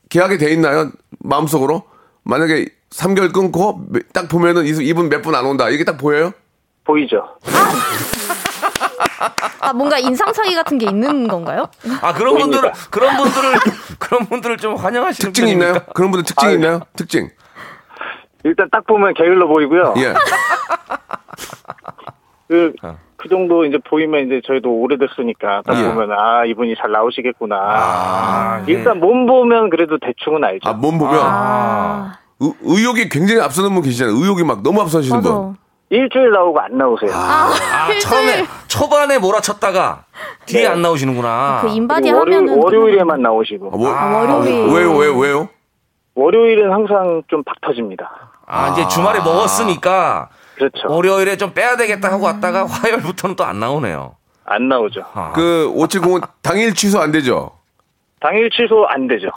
계약이 0.08 0.38
돼 0.38 0.50
있나요? 0.52 0.90
마음속으로 1.20 1.82
만약에 2.24 2.66
3개월 2.90 3.32
끊고 3.32 3.82
딱 4.14 4.28
보면은 4.28 4.64
이- 4.64 4.86
이분 4.88 5.08
몇 5.10 5.22
분 5.22 5.34
안 5.34 5.44
온다. 5.44 5.68
이게 5.68 5.84
딱 5.84 5.98
보여요? 5.98 6.32
보이죠? 6.84 7.22
아 9.60 9.72
뭔가 9.72 9.98
인상 9.98 10.32
차이 10.32 10.54
같은 10.54 10.78
게 10.78 10.86
있는 10.86 11.28
건가요? 11.28 11.68
아 12.02 12.12
그런 12.12 12.36
분들을. 12.38 12.72
그런 12.90 13.16
분들을 13.16 13.54
그런 13.98 14.26
분들을 14.26 14.56
좀 14.58 14.76
환영하시는 14.76 15.32
특징 15.32 15.48
있나요? 15.48 15.72
편입니까? 15.72 15.92
그런 15.92 16.10
분들 16.10 16.24
특징 16.24 16.48
아유. 16.48 16.54
있나요? 16.54 16.80
특징. 16.96 17.28
일단 18.44 18.68
딱 18.70 18.86
보면 18.86 19.14
게을러 19.14 19.46
보이고요. 19.48 19.94
예. 19.98 20.14
그, 22.48 22.72
어. 22.82 22.96
그 23.16 23.28
정도 23.28 23.64
이제 23.64 23.76
보이면 23.88 24.26
이제 24.26 24.40
저희도 24.46 24.70
오래됐으니까 24.70 25.62
딱 25.66 25.76
예. 25.76 25.82
보면 25.88 26.12
아, 26.12 26.44
이분이 26.44 26.76
잘 26.80 26.92
나오시겠구나. 26.92 27.56
아, 27.56 28.64
예. 28.68 28.72
일단 28.72 29.00
몸 29.00 29.26
보면 29.26 29.70
그래도 29.70 29.98
대충은 29.98 30.44
알죠. 30.44 30.68
아, 30.68 30.72
몸 30.74 30.96
보면 30.98 31.18
아, 31.20 32.12
의, 32.38 32.52
의욕이 32.62 33.08
굉장히 33.08 33.40
앞서는 33.40 33.74
분 33.74 33.82
계시잖아요. 33.82 34.14
의욕이 34.14 34.44
막 34.44 34.62
너무 34.62 34.80
앞서시는 34.82 35.22
분. 35.22 35.56
일주일 35.88 36.30
나오고 36.32 36.58
안 36.60 36.76
나오세요. 36.76 37.10
아, 37.14 37.50
처음에 38.00 38.44
초반에 38.66 39.18
몰아쳤다가 39.18 40.04
뒤에 40.46 40.62
네. 40.62 40.66
안 40.68 40.82
나오시는구나. 40.82 41.60
그 41.62 41.68
인바디 41.68 42.02
그리고 42.02 42.18
월요일, 42.18 42.38
하면은 42.38 42.62
월요일 42.62 42.98
에만 42.98 43.22
나오시고. 43.22 43.70
아, 43.72 43.76
뭐, 43.76 43.92
아, 43.94 44.16
월요일. 44.16 44.66
왜요, 44.74 44.96
왜요, 44.96 45.16
왜요? 45.16 45.48
월요일은 46.14 46.72
항상 46.72 47.22
좀 47.28 47.42
박 47.44 47.60
터집니다. 47.60 48.10
아, 48.46 48.70
이제 48.70 48.86
주말에 48.88 49.20
먹었으니까 49.20 50.28
그렇죠. 50.56 50.88
월요일에 50.88 51.36
좀 51.36 51.52
빼야 51.52 51.76
되겠다 51.76 52.10
하고 52.10 52.24
왔다가 52.24 52.64
화요일부터는 52.66 53.36
또 53.36 53.44
안 53.44 53.60
나오네요. 53.60 54.16
안 54.44 54.68
나오죠. 54.68 55.02
아. 55.14 55.32
그, 55.34 55.70
5705 55.74 56.20
당일 56.42 56.72
취소 56.74 57.00
안 57.00 57.12
되죠? 57.12 57.50
당일 58.20 58.48
취소 58.50 58.86
안 58.86 59.06
되죠. 59.08 59.28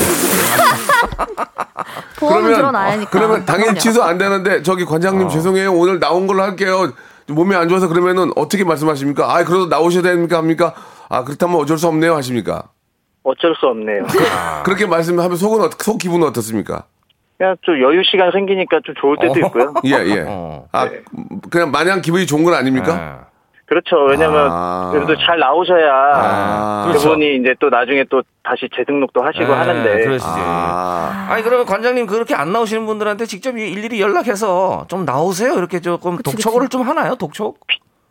보험은 2.20 2.54
들어놔야니까. 2.54 3.10
그러면 3.12 3.46
당일. 3.46 3.76
취소 3.76 4.04
안 4.04 4.18
되는데 4.18 4.62
저기 4.64 4.86
관장님 4.86 5.28
어. 5.28 5.30
죄송해요. 5.30 5.74
오늘 5.74 6.00
나온 6.00 6.28
걸로 6.28 6.44
할게요. 6.44 6.94
몸이 7.28 7.56
안 7.56 7.68
좋아서 7.70 7.88
그러면은 7.88 8.32
어떻게 8.36 8.64
말씀하십니까? 8.64 9.32
아, 9.36 9.44
그래도 9.44 9.68
나오셔야 9.68 10.02
됩니까? 10.02 10.38
합니까? 10.38 10.74
아, 11.10 11.24
그렇다면 11.24 11.58
어쩔 11.58 11.78
수 11.78 11.88
없네요. 11.88 12.16
하십니까? 12.16 12.64
어쩔 13.24 13.54
수 13.56 13.68
없네요. 13.68 14.06
그렇게 14.64 14.86
말씀하면 14.88 15.36
속은, 15.38 15.62
어- 15.62 15.70
속 15.78 15.98
기분은 16.00 16.28
어떻습니까? 16.28 16.86
그냥 17.38 17.56
좀 17.62 17.76
여유 17.82 18.02
시간 18.04 18.32
생기니까 18.32 18.80
좀 18.84 18.96
좋을 19.00 19.18
때도 19.22 19.34
어. 19.34 19.38
있고요. 19.48 19.74
예, 19.86 19.92
예. 19.92 20.26
어. 20.28 20.66
아, 20.72 20.86
네. 20.90 21.02
그냥 21.52 21.70
마냥 21.72 22.02
기분이 22.02 22.26
좋은 22.26 22.44
건 22.44 22.54
아닙니까? 22.54 23.20
예. 23.24 23.29
그렇죠. 23.70 23.98
왜냐면 24.10 24.50
아. 24.52 24.90
그래도 24.92 25.16
잘 25.16 25.38
나오셔야 25.38 25.94
아. 25.94 26.92
그분이 26.92 27.36
이제 27.36 27.54
또 27.60 27.70
나중에 27.70 28.04
또 28.10 28.24
다시 28.44 28.68
재등록도 28.76 29.22
하시고 29.22 29.44
예, 29.44 29.56
하는데 29.56 30.04
그러시지. 30.06 30.28
아, 30.28 31.28
아니 31.30 31.44
그러면 31.44 31.68
관장님 31.68 32.08
그렇게 32.08 32.34
안 32.34 32.52
나오시는 32.52 32.88
분들한테 32.88 33.28
직접 33.28 33.56
일일이 33.56 34.02
연락해서 34.02 34.86
좀 34.88 35.06
나오세요 35.06 35.54
이렇게 35.54 35.82
조금 35.82 36.18
그치, 36.18 36.32
독촉을 36.36 36.70
좀 36.70 36.82
하나요 36.82 37.14
독촉? 37.14 37.60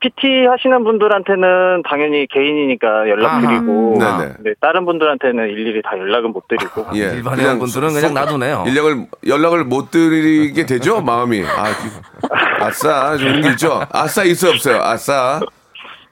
PT 0.00 0.46
하시는 0.46 0.84
분들한테는 0.84 1.82
당연히 1.88 2.26
개인이니까 2.28 3.08
연락드리고 3.08 3.98
아. 4.00 4.18
네네. 4.18 4.32
네, 4.44 4.52
다른 4.60 4.84
분들한테는 4.84 5.48
일일이 5.48 5.82
다 5.82 5.98
연락은 5.98 6.32
못 6.32 6.46
드리고 6.46 6.86
예. 6.94 7.14
일반인 7.16 7.58
분들은 7.58 7.88
그냥 7.94 8.14
놔두네요. 8.14 8.64
연락을, 8.68 9.06
연락을 9.26 9.64
못 9.64 9.90
드리게 9.90 10.66
되죠? 10.66 11.00
마음이. 11.00 11.42
아, 11.44 11.64
기- 11.64 12.60
아싸. 12.60 13.16
게 13.16 13.50
있죠? 13.50 13.82
아싸 13.92 14.22
있어 14.22 14.50
없어요? 14.50 14.80
아싸. 14.82 15.40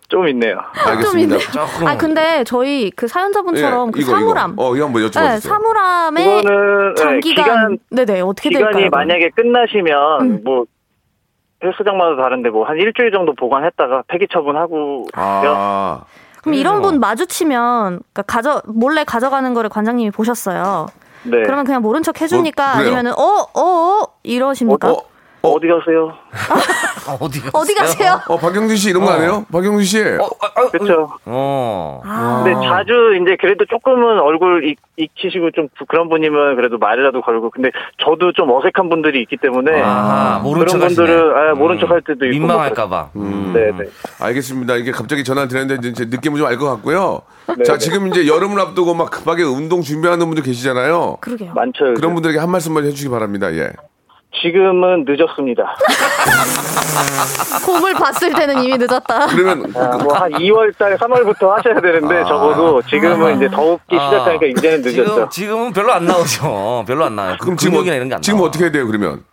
좀 0.09 0.29
있네요. 0.29 0.59
알겠습니다. 0.87 1.37
조금. 1.39 1.87
아 1.87 1.97
근데 1.97 2.45
저희 2.45 2.91
그 2.95 3.09
사연자분처럼 3.09 3.91
그 3.91 4.03
사물함. 4.03 4.53
이거. 4.53 4.65
어, 4.69 4.77
이거 4.77 4.85
한번 4.87 5.03
여쭤봐 5.03 5.21
네. 5.21 5.41
사물함의 5.41 6.43
그거는 6.43 6.95
네, 6.95 7.03
장기간 7.03 7.45
기간 7.45 7.79
네네 7.91 8.21
어떻게 8.21 8.51
기간이 8.51 8.73
될까요? 8.73 8.91
만약에 8.93 9.31
끝나시면 9.31 10.45
뭐 10.45 10.65
헬스장마다 11.67 12.17
다른데 12.23 12.51
뭐 12.51 12.65
한 12.67 12.77
일주일 12.77 13.11
정도 13.13 13.35
보관했다가 13.35 14.05
폐기 14.09 14.27
처분하고 14.33 15.07
아, 15.15 16.05
그럼 16.43 16.55
이런 16.55 16.77
그래요. 16.77 16.91
분 16.91 17.01
마주치면 17.01 18.01
그러니까 18.13 18.23
가져 18.23 18.63
몰래 18.67 19.05
가져가는 19.05 19.53
거를 19.55 19.69
관장님이 19.71 20.11
보셨어요. 20.11 20.87
네. 21.25 21.43
그러면 21.43 21.65
그냥 21.65 21.83
모른 21.83 22.03
척 22.03 22.21
해줍니까? 22.21 22.75
뭐. 22.75 22.83
아니면은 22.83 23.13
어어 23.17 23.49
어, 23.55 24.07
이러십니까? 24.23 24.91
어, 24.93 24.97
어, 25.43 25.51
어, 25.53 25.61
디 25.61 25.69
가세요? 25.69 26.13
어디 27.21 27.39
가세요? 27.41 27.51
어디 27.55 27.75
가세요? 27.75 28.21
어, 28.29 28.37
박영준 28.37 28.77
씨 28.77 28.91
이런 28.91 29.05
거 29.05 29.11
어. 29.11 29.15
아니에요? 29.15 29.47
박영준 29.53 29.85
씨. 29.85 30.03
어, 30.03 30.29
아, 30.43 30.51
아, 30.57 30.69
그렇죠. 30.71 31.09
어. 31.25 32.01
아. 32.05 32.43
근데 32.45 32.67
자주 32.67 32.93
이제 33.23 33.37
그래도 33.41 33.65
조금은 33.67 34.19
얼굴 34.21 34.65
익, 34.67 34.79
익히시고 34.97 35.53
좀 35.53 35.69
부- 35.79 35.87
그런 35.87 36.09
분이면 36.09 36.57
그래도 36.57 36.79
말이라도 36.79 37.21
걸고 37.21 37.51
근데 37.51 37.71
저도 38.05 38.33
좀 38.33 38.51
어색한 38.51 38.89
분들이 38.89 39.23
있기 39.23 39.37
때문에 39.37 39.81
아, 39.85 40.41
모른 40.43 40.65
그런. 40.67 40.81
분들은 40.81 41.37
아, 41.37 41.55
모른 41.55 41.77
음. 41.77 41.81
척할 41.81 42.01
때도 42.03 42.27
있고 42.27 42.39
민망할까봐. 42.39 43.11
음. 43.15 43.53
네네. 43.55 43.89
알겠습니다. 44.21 44.75
이게 44.77 44.91
갑자기 44.91 45.23
전화 45.23 45.47
드렸는데 45.47 45.89
이제 45.91 46.07
느낌을 46.07 46.39
좀알 46.39 46.57
것 46.57 46.69
같고요. 46.71 47.21
네, 47.57 47.63
자, 47.63 47.75
네. 47.75 47.79
지금 47.79 48.09
이제 48.09 48.27
여름을 48.27 48.59
앞두고 48.61 48.95
막 48.95 49.11
급하게 49.11 49.45
운동 49.45 49.81
준비하는 49.83 50.27
분들 50.27 50.43
계시잖아요. 50.43 51.19
그러게요. 51.21 51.53
많죠. 51.55 51.95
그런. 51.95 52.15
분들에게 52.15 52.39
한 52.41 52.51
말씀만 52.51 52.85
해주시기 52.87 53.11
바랍니다. 53.11 53.53
예. 53.55 53.71
지금은 54.43 55.05
늦었습니다. 55.09 55.77
곰을 57.65 57.95
봤을 57.95 58.33
때는 58.35 58.63
이미 58.63 58.77
늦었다. 58.77 59.27
그러면 59.29 59.73
아, 59.75 59.97
뭐한 59.97 60.33
2월달, 60.33 60.97
3월부터 60.99 61.49
하셔야 61.49 61.81
되는데 61.81 62.23
적어도 62.25 62.83
지금은 62.83 63.37
이제 63.37 63.49
더웁기 63.49 63.97
아. 63.99 64.11
시작하니까 64.11 64.47
이제는 64.47 64.83
지금 64.83 65.05
늦었죠. 65.05 65.29
지금 65.31 65.63
은 65.67 65.73
별로 65.73 65.93
안 65.93 66.05
나오죠. 66.05 66.85
별로 66.87 67.05
안 67.05 67.17
나와요. 67.17 67.37
그럼 67.41 67.57
지금, 67.57 67.73
근육이나 67.75 67.97
이런 67.97 68.09
게 68.09 68.15
안 68.17 68.23
지금 68.23 68.39
나와. 68.39 68.49
어떻게 68.49 68.65
해야 68.65 68.73
돼요, 68.73 68.87
그러면? 68.87 69.25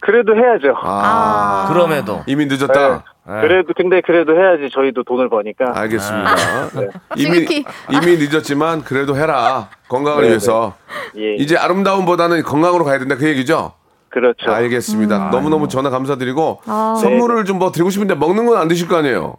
그래도 0.00 0.34
해야죠. 0.36 0.74
아, 0.82 1.68
그럼에도 1.72 2.22
이미 2.26 2.46
늦었다. 2.46 3.04
네. 3.28 3.40
그래도 3.40 3.72
근데 3.76 4.00
그래도 4.02 4.36
해야지 4.36 4.70
저희도 4.72 5.02
돈을 5.02 5.28
버니까. 5.28 5.72
알겠습니다. 5.74 6.34
네. 6.74 6.88
이미 7.16 7.40
지극히. 7.46 7.64
이미 7.90 8.16
늦었지만 8.18 8.84
그래도 8.84 9.16
해라 9.16 9.68
건강을 9.88 10.22
네, 10.22 10.28
위해서 10.28 10.74
예. 11.18 11.34
이제 11.34 11.56
아름다움보다는 11.56 12.42
건강으로 12.44 12.84
가야 12.84 12.98
된다 13.00 13.16
그 13.16 13.26
얘기죠. 13.26 13.72
그렇죠. 14.10 14.50
알겠습니다. 14.50 15.30
너무 15.30 15.48
너무 15.50 15.68
전화 15.68 15.90
감사드리고 15.90 16.60
아. 16.66 16.96
선물을 17.00 17.44
좀 17.44 17.58
뭐 17.58 17.70
드리고 17.72 17.90
싶은데 17.90 18.14
먹는 18.14 18.46
건 18.46 18.56
안 18.58 18.68
드실 18.68 18.86
거 18.88 18.96
아니에요. 18.96 19.36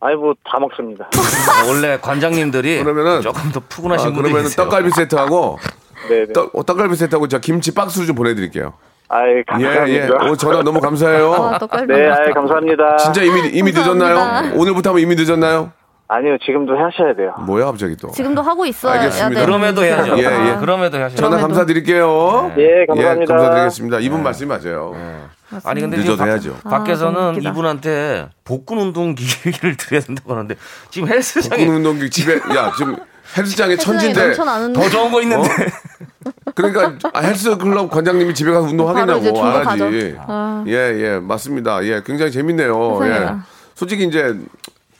아이 0.00 0.14
뭐다 0.16 0.58
먹습니다. 0.60 1.08
원래 1.68 1.98
관장님들이 2.00 2.82
그러면은- 2.84 3.22
조금 3.22 3.50
더 3.52 3.60
아, 3.60 3.62
푸근하신 3.68 4.12
분들이 4.12 4.32
그러면 4.32 4.42
계세요. 4.50 4.64
떡갈비 4.64 4.90
세트하고 4.90 5.58
네네. 6.08 6.32
떡, 6.34 6.54
어, 6.54 6.62
떡갈비 6.62 6.94
세트하고 6.96 7.28
저 7.28 7.38
김치 7.38 7.72
박스로 7.74 8.04
좀 8.06 8.14
보내드릴게요. 8.16 8.74
아이 9.08 9.38
예, 9.38 9.42
감사합니다. 9.46 9.88
예. 9.90 10.08
오늘 10.22 10.36
전화 10.36 10.62
너무 10.62 10.80
감사해요. 10.80 11.32
아, 11.34 11.58
떡갈비. 11.58 11.92
네, 11.92 12.08
아이 12.10 12.32
감사합니다. 12.32 12.96
진짜 12.96 13.22
이미 13.22 13.48
이미 13.52 13.72
감사합니다. 13.72 14.08
늦었나요? 14.42 14.54
오늘부터 14.60 14.90
하면 14.90 15.02
이미 15.02 15.14
늦었나요? 15.14 15.72
아니요, 16.06 16.36
지금도 16.44 16.74
하셔야 16.76 17.14
돼요. 17.16 17.32
뭐야 17.46 17.64
갑자기 17.66 17.96
또. 17.96 18.10
지금도 18.10 18.42
하고 18.42 18.66
있어요. 18.66 18.92
알겠습니다. 18.92 19.24
야, 19.24 19.28
네. 19.40 19.46
그럼에도 19.46 19.82
해야죠. 19.84 20.18
예, 20.18 20.22
예. 20.52 20.56
그럼에도 20.60 20.98
해야죠. 20.98 21.16
전화 21.16 21.30
그럼에도. 21.30 21.48
감사드릴게요. 21.48 22.52
예, 22.58 22.84
감사합니다. 22.86 23.34
감사드리겠습니다. 23.34 23.98
이분 24.00 24.22
말씀이 24.22 24.48
맞아요. 24.48 24.94
아니 25.64 25.80
근데 25.80 25.96
늦어도 25.98 26.12
지금 26.14 26.18
밖- 26.18 26.28
해야죠. 26.28 26.56
아, 26.64 26.68
밖에서는 26.68 27.30
웃기다. 27.36 27.50
이분한테 27.50 28.28
복근 28.44 28.78
운동 28.78 29.14
기계를 29.16 29.76
드려야 29.76 30.02
된다고 30.02 30.32
하는데 30.32 30.54
지금 30.90 31.08
헬스장에 31.08 31.64
복근 31.64 31.76
운동기 31.78 32.10
집에 32.10 32.34
야 32.54 32.72
지금 32.76 32.96
헬스장에 33.36 33.76
천진데. 33.76 34.32
더 34.34 34.88
좋은 34.90 35.10
거 35.10 35.22
있는데 35.22 35.48
그러니까 36.54 36.92
아, 37.14 37.20
헬스 37.20 37.56
클럽 37.56 37.90
관장님이 37.90 38.34
집에 38.34 38.50
가서 38.52 38.66
운동하겠냐고 38.68 39.42
안 39.44 39.66
하지. 39.66 40.16
아. 40.26 40.64
예, 40.66 40.72
예, 40.72 41.18
맞습니다. 41.18 41.82
예, 41.84 42.02
굉장히 42.04 42.30
재밌네요. 42.30 42.98
예. 43.02 43.08
세상에나. 43.08 43.44
솔직히 43.74 44.04
이제 44.04 44.36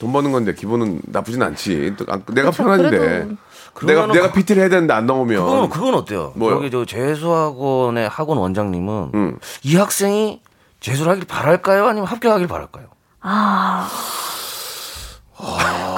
돈 0.04 0.12
버는 0.12 0.32
건데 0.32 0.52
기분은 0.54 1.00
나쁘진 1.06 1.42
않지. 1.42 1.94
또 1.96 2.04
아, 2.08 2.18
내가 2.28 2.50
그쵸, 2.50 2.62
편한데. 2.64 2.90
그래도. 2.90 3.04
내가 3.06 3.36
그러면은 3.72 4.12
내가 4.14 4.32
PT를 4.32 4.60
해야 4.60 4.68
되는데 4.68 4.92
안 4.92 5.06
나오면 5.06 5.42
그건 5.42 5.68
그건 5.70 5.94
어때요? 5.94 6.32
뭐요? 6.36 6.56
여기 6.56 6.70
저 6.70 6.84
재수학원의 6.84 8.08
학원 8.10 8.36
원장님은 8.38 9.10
음. 9.14 9.38
이 9.62 9.76
학생이 9.76 10.42
재수를 10.80 11.10
하길 11.12 11.24
바랄까요? 11.24 11.86
아니면 11.86 12.06
합격하길 12.06 12.46
바랄까요? 12.46 12.84
아. 13.22 13.88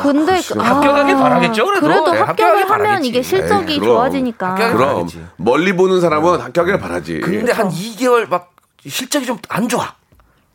근데 0.03 0.41
그- 0.41 0.59
합격하길 0.61 1.17
바라겠죠, 1.17 1.67
그래도. 1.67 1.81
그래도 1.87 2.13
네, 2.13 2.19
합격을 2.21 2.29
합격하길 2.29 2.63
하면 2.65 2.69
바라겠지. 2.69 3.09
이게 3.09 3.23
실적이 3.23 3.73
에이, 3.75 3.79
그럼. 3.81 3.95
좋아지니까. 3.97 4.55
그럼 4.55 4.77
바라겠지. 4.79 5.25
멀리 5.37 5.75
보는 5.77 6.01
사람은 6.01 6.41
합격을 6.41 6.79
바라지. 6.79 7.21
근데 7.21 7.53
한 7.53 7.69
2개월 7.69 8.29
막 8.29 8.53
실적이 8.87 9.27
좀 9.27 9.39
안 9.49 9.69
좋아. 9.69 9.95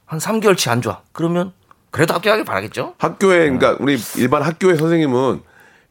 한 0.05 0.19
3개월치 0.19 0.69
안 0.71 0.81
좋아. 0.81 0.99
그러면 1.11 1.53
그래도 1.91 2.13
합격하길 2.13 2.45
바라겠죠? 2.45 2.95
학교에 2.97 3.49
그러니까 3.49 3.75
우리 3.79 3.97
일반 4.17 4.41
학교의 4.41 4.77
선생님은 4.77 5.41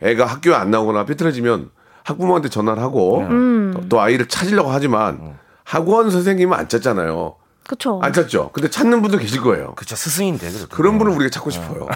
애가 0.02 0.26
학교에 0.26 0.54
안 0.54 0.70
나오거나 0.70 1.04
삐뚤어지면 1.04 1.70
학부모한테 2.04 2.48
전화를 2.48 2.82
하고 2.82 3.20
음. 3.20 3.72
또, 3.74 3.88
또 3.88 4.00
아이를 4.00 4.26
찾으려고 4.26 4.70
하지만 4.70 5.36
학원 5.64 6.10
선생님은 6.10 6.58
안 6.58 6.68
찾잖아요. 6.68 7.36
그쵸. 7.68 8.00
안 8.02 8.12
찾죠. 8.12 8.50
근데 8.52 8.68
찾는 8.68 9.00
분도 9.02 9.18
계실 9.18 9.40
거예요. 9.42 9.74
그쵸 9.76 9.94
스승인데 9.94 10.50
그래도. 10.50 10.66
그런 10.68 10.98
분을 10.98 11.12
우리가 11.12 11.30
찾고 11.30 11.50
싶어요. 11.50 11.86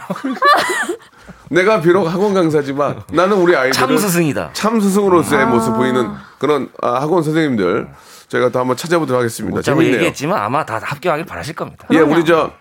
내가 1.51 1.81
비록 1.81 2.07
학원 2.07 2.35
강사지만 2.35 3.03
나는 3.13 3.39
우리 3.39 3.57
아이들을 3.57 3.73
참 3.73 3.97
스승이다. 3.97 4.51
참 4.53 4.81
스승으로서의 4.81 5.47
모습 5.47 5.75
보이는 5.75 6.11
그런 6.39 6.69
아, 6.81 7.01
학원 7.01 7.23
선생님들 7.23 7.89
저희가 8.29 8.51
또 8.51 8.61
한번 8.61 8.77
찾아보도록 8.77 9.19
하겠습니다. 9.19 9.63
재밌네요. 9.63 9.95
얘기했지만 9.95 10.39
아마 10.41 10.65
다 10.65 10.79
합격하길 10.83 11.27
바라실 11.27 11.55
겁니다. 11.55 11.89
예, 11.93 11.99
우리 11.99 12.25
저 12.25 12.53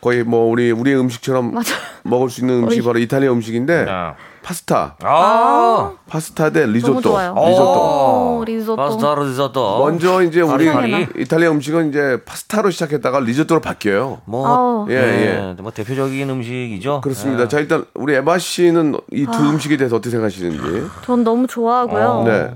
거의 0.00 0.22
뭐 0.22 0.48
우리, 0.50 0.70
우리의 0.70 0.98
음식처럼 1.00 1.52
맞아. 1.54 1.74
먹을 2.04 2.30
수 2.30 2.40
있는 2.40 2.62
음식이 2.64 2.82
바로 2.84 2.98
이탈리아 3.00 3.32
음식인데, 3.32 3.86
야. 3.88 4.14
파스타. 4.44 4.96
아, 5.02 5.92
파스타 6.08 6.50
대 6.50 6.64
리조또. 6.66 7.00
리조또. 7.00 8.38
오, 8.38 8.44
리조또. 8.46 8.76
파스타 8.76 9.14
리조또. 9.16 9.78
먼저 9.84 10.22
이제 10.22 10.40
우리 10.40 10.72
파리. 10.72 11.06
이탈리아 11.18 11.50
음식은 11.50 11.90
이제 11.90 12.22
파스타로 12.24 12.70
시작했다가 12.70 13.20
리조또로 13.20 13.60
바뀌어요. 13.60 14.22
뭐, 14.24 14.46
아우. 14.46 14.86
예, 14.90 14.94
예. 14.94 15.56
뭐 15.60 15.70
대표적인 15.72 16.30
음식이죠. 16.30 17.00
그렇습니다. 17.02 17.42
예. 17.42 17.48
자, 17.48 17.58
일단 17.58 17.84
우리 17.94 18.14
에바 18.14 18.38
씨는 18.38 18.94
이두 19.12 19.50
음식에 19.50 19.76
대해서 19.76 19.96
어떻게 19.96 20.10
생각하시는지. 20.12 20.86
전 21.04 21.24
너무 21.24 21.46
좋아하고요. 21.46 22.04
어. 22.06 22.24
네. 22.24 22.50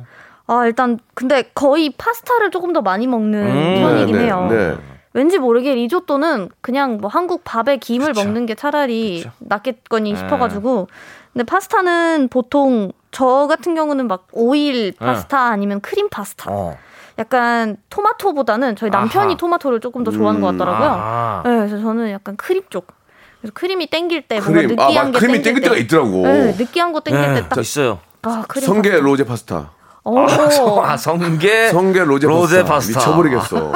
아, 0.53 0.67
일단 0.67 0.99
근데 1.15 1.45
거의 1.55 1.91
파스타를 1.97 2.51
조금 2.51 2.75
더 2.75 2.83
많이 2.83 3.07
먹는 3.07 3.39
음. 3.47 3.75
편이긴 3.81 4.19
네, 4.19 4.25
해요. 4.25 4.47
네. 4.51 4.77
왠지 5.15 5.39
모르게 5.39 5.75
리조또는 5.75 6.51
그냥 6.61 6.99
뭐 6.99 7.09
한국 7.09 7.43
밥에 7.45 7.79
김을 7.79 8.13
먹는 8.13 8.45
게 8.47 8.55
차라리 8.55 9.25
낫겠거니 9.39 10.15
싶어가지고. 10.17 10.89
근데 11.33 11.45
파스타는 11.45 12.29
보통 12.31 12.93
저 13.11 13.47
같은 13.47 13.75
경우는 13.75 14.09
막 14.09 14.27
오일 14.33 14.93
파스타 14.99 15.39
아니면 15.49 15.81
크림 15.81 16.09
파스타. 16.11 16.51
어. 16.51 16.77
약간 17.19 17.77
토마토보다는 17.91 18.77
저희 18.77 18.91
남편이 18.91 19.27
아하. 19.27 19.37
토마토를 19.37 19.81
조금 19.81 20.05
더 20.05 20.11
좋아하는 20.11 20.41
것 20.41 20.49
같더라고요. 20.49 20.91
아. 20.91 21.43
네, 21.45 21.57
그래서 21.57 21.79
저는 21.81 22.11
약간 22.11 22.37
크림 22.37 22.63
쪽. 22.69 22.89
그래서 23.41 23.53
크림이 23.55 23.87
땡길 23.89 24.29
때 24.29 24.41
뭔가 24.41 24.63
크림, 24.63 24.81
아, 24.81 24.87
느끼한 24.87 25.07
막 25.13 25.16
이게 25.16 25.19
크림이 25.19 25.43
땡길 25.43 25.63
땡길 25.63 25.63
때가 25.63 25.77
있더라고. 25.77 26.23
네, 26.23 26.55
느끼한 26.59 26.93
거 26.93 27.01
땡길 27.01 27.23
예, 27.23 27.35
때 27.35 27.49
딱. 27.49 27.59
있어요. 27.61 28.01
아, 28.23 28.45
크림 28.49 28.67
성게 28.67 28.91
파스타. 28.91 29.05
로제 29.05 29.25
파스타. 29.25 29.71
오. 30.05 30.19
아, 30.83 30.97
성게. 30.97 31.69
성게 31.69 32.01
로제, 32.05 32.27
로제 32.27 32.65
파스타. 32.65 32.99
파스타. 32.99 32.99
미쳐버리겠어. 33.01 33.73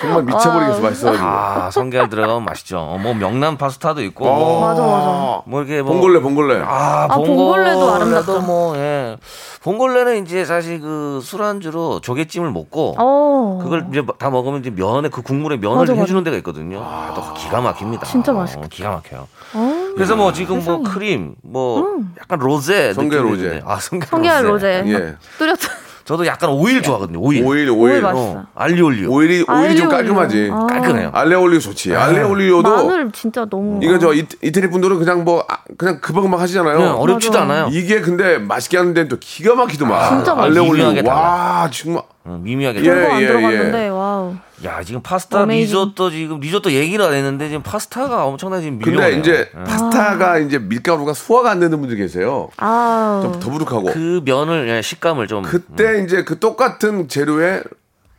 정말 0.00 0.22
미쳐버리겠어. 0.24 0.80
맛있어가지고. 0.82 1.26
아, 1.26 1.70
성게 1.70 2.08
들어가면 2.08 2.44
맛있죠. 2.44 2.78
어, 2.78 2.98
뭐 2.98 3.14
명란 3.14 3.56
파스타도 3.56 4.02
있고. 4.04 4.26
어. 4.26 4.34
뭐, 4.34 4.60
맞아, 4.60 4.82
맞아. 4.82 5.42
뭐 5.46 5.60
이렇게 5.62 5.82
뭐 5.82 5.92
봉골레, 5.92 6.20
봉골레. 6.20 6.62
아, 6.62 7.06
아, 7.10 7.16
봉골레 7.16 7.72
도 7.72 7.94
아름답다. 7.94 8.38
뭐 8.40 8.76
예. 8.76 9.16
봉골레는 9.62 10.24
이제 10.24 10.44
사실 10.44 10.80
그 10.80 11.20
술안주로 11.22 12.00
조개찜을 12.00 12.50
먹고 12.50 12.94
어. 12.98 13.60
그걸 13.62 13.86
이제 13.90 14.02
다 14.18 14.30
먹으면 14.30 14.60
이제 14.60 14.70
면에 14.70 15.08
그 15.10 15.20
국물에 15.22 15.56
면을 15.58 15.78
맞아, 15.78 15.92
맞아. 15.92 16.02
해주는 16.02 16.24
데가 16.24 16.36
있거든요. 16.38 16.82
아, 16.82 17.12
또 17.14 17.34
기가 17.34 17.60
막힙니다. 17.60 18.06
진짜 18.06 18.32
맛있겠다. 18.32 18.66
어, 18.66 18.68
기가 18.70 18.90
막혀요. 18.90 19.28
어. 19.54 19.79
그래서 19.94 20.16
뭐 20.16 20.32
지금 20.32 20.56
뭐 20.56 20.78
세상에. 20.78 20.84
크림, 20.84 21.34
뭐 21.42 21.98
약간 22.20 22.38
로제, 22.38 22.92
성게 22.94 23.16
느낌이 23.16 23.30
로제. 23.30 23.42
있는데. 23.44 23.64
아 23.66 23.76
성게, 23.80 24.06
성게알 24.06 24.46
로제. 24.46 24.82
예. 24.86 25.14
뚜렷한. 25.38 25.58
저도 26.04 26.26
약간 26.26 26.50
오일 26.50 26.82
좋아하거든요. 26.82 27.20
오일. 27.20 27.44
오일, 27.44 27.68
오일 27.70 27.92
오일. 27.92 28.00
맛있어. 28.02 28.20
어, 28.30 28.46
알리올리오. 28.56 29.08
오일이, 29.12 29.44
오일이 29.48 29.76
좀 29.76 29.86
알리올리오. 29.86 29.88
깔끔하지. 29.88 30.50
아. 30.52 30.66
깔끔해요. 30.66 31.10
알리올리오 31.12 31.60
좋지. 31.60 31.94
알리올리오도 31.94 32.68
마늘 32.86 33.12
진짜 33.12 33.46
너무. 33.48 33.78
이거 33.84 33.96
저 34.00 34.12
이, 34.12 34.26
이태리 34.42 34.70
분들은 34.70 34.98
그냥 34.98 35.22
뭐 35.24 35.44
아, 35.48 35.58
그냥 35.78 36.00
금방금방 36.00 36.40
하시잖아요. 36.40 36.78
그냥 36.78 36.96
어렵지도 37.00 37.38
맞아. 37.38 37.44
않아요. 37.44 37.68
이게 37.70 38.00
근데 38.00 38.38
맛있게 38.38 38.78
하는 38.78 38.92
데는 38.92 39.08
또 39.08 39.18
기가 39.20 39.54
막히더만. 39.54 40.16
진짜 40.16 40.34
맛있어. 40.34 40.42
알리올리오. 40.60 40.86
미묘하게 40.88 41.08
와, 41.08 41.70
정말. 41.72 42.02
어, 42.24 42.38
미미하게. 42.42 42.84
예, 42.84 42.90
안 42.90 43.22
예, 43.22 43.26
들어갔는데 43.28 43.88
와우. 43.90 44.09
야 44.64 44.82
지금 44.84 45.00
파스타 45.00 45.42
어메이징. 45.42 45.66
리조또 45.66 46.10
지금 46.10 46.40
리조또 46.40 46.72
얘기를 46.72 47.02
안 47.04 47.14
했는데 47.14 47.48
지금 47.48 47.62
파스타가 47.62 48.26
엄청나게 48.26 48.62
지금 48.62 48.78
밀려. 48.78 49.00
근데 49.00 49.18
이제 49.18 49.50
파스타가 49.66 50.38
이제 50.38 50.58
밀가루가 50.58 51.14
소화가 51.14 51.50
안 51.50 51.60
되는 51.60 51.78
분들 51.80 51.96
계세요. 51.96 52.48
아우. 52.58 53.22
좀 53.22 53.40
더부룩하고. 53.40 53.84
그 53.92 54.20
면을 54.24 54.68
예, 54.68 54.82
식감을 54.82 55.28
좀 55.28 55.42
그때 55.44 56.02
이제 56.04 56.24
그 56.24 56.38
똑같은 56.38 57.08
재료에 57.08 57.62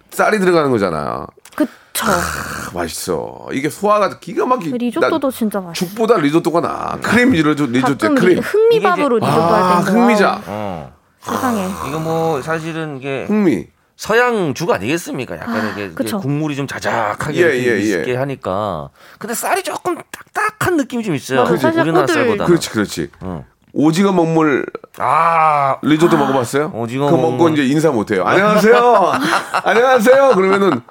쌀이 0.10 0.40
들어가는 0.40 0.72
거잖아. 0.72 1.28
그쵸. 1.56 1.72
아, 2.06 2.72
맛있어. 2.74 3.48
이게 3.54 3.70
소화가 3.70 4.18
기가 4.20 4.46
막히. 4.48 4.72
리조또도 4.72 5.30
나 5.30 5.38
진짜 5.38 5.62
맛있어. 5.62 5.86
죽보다 5.86 6.18
리조또가 6.18 6.60
나. 6.62 6.98
크림 7.04 7.30
리조또, 7.32 7.68
리조또, 7.68 7.98
가끔 7.98 8.16
크림. 8.16 8.36
리- 8.38 8.42
흥미밥으로 8.42 9.18
리조또 9.20 9.32
아, 9.32 9.78
할 9.78 9.86
때. 9.86 9.92
흥미자. 9.92 10.42
어. 10.48 10.92
세상에. 11.22 11.68
이거 11.88 12.00
뭐 12.00 12.42
사실은 12.42 12.98
이게 12.98 13.26
흥미. 13.28 13.68
서양 14.02 14.56
죽 14.56 14.72
아니겠습니까? 14.72 15.36
약간 15.36 15.70
이게, 15.74 15.86
이게 15.86 15.94
그쵸. 15.94 16.18
국물이 16.20 16.56
좀 16.56 16.66
자작하게 16.66 17.38
예, 17.38 17.56
이렇게 17.56 17.86
예, 17.86 17.98
예. 17.98 18.00
있게 18.00 18.16
하니까. 18.16 18.90
근데 19.20 19.36
쌀이 19.36 19.62
조금 19.62 19.96
딱딱한 20.34 20.76
느낌이 20.76 21.04
좀 21.04 21.14
있어요. 21.14 21.46
사실 21.46 21.80
우리나라 21.80 22.08
쌀보다. 22.08 22.46
그렇지, 22.46 22.72
그렇지. 22.72 23.10
어. 23.20 23.46
오징어 23.74 24.12
먹물 24.12 24.66
아, 24.98 25.78
리조또 25.84 26.18
먹어봤어요? 26.18 26.72
오징어 26.74 27.06
그거 27.06 27.18
먹고 27.18 27.38
먹물. 27.44 27.54
이제 27.54 27.64
인사 27.72 27.92
못해요. 27.92 28.24
안녕하세요. 28.26 29.12
안녕하세요. 29.64 30.32
그러면은 30.34 30.82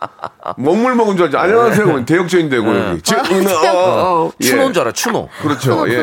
먹물 0.57 0.95
먹은 0.95 1.17
줄 1.17 1.27
알죠. 1.27 1.39
안녕하세요. 1.41 1.85
그러면 1.85 2.05
대역전이 2.05 2.49
되고 2.49 2.73
네. 2.73 2.91
여기. 2.91 3.03
지금 3.03 3.23
어, 3.67 4.31
예. 4.41 4.47
추노인 4.47 4.73
줄 4.73 4.83
알아, 4.83 4.93
추노. 4.93 5.29
그렇죠. 5.43 5.59
추노, 5.59 5.89
예. 5.89 5.97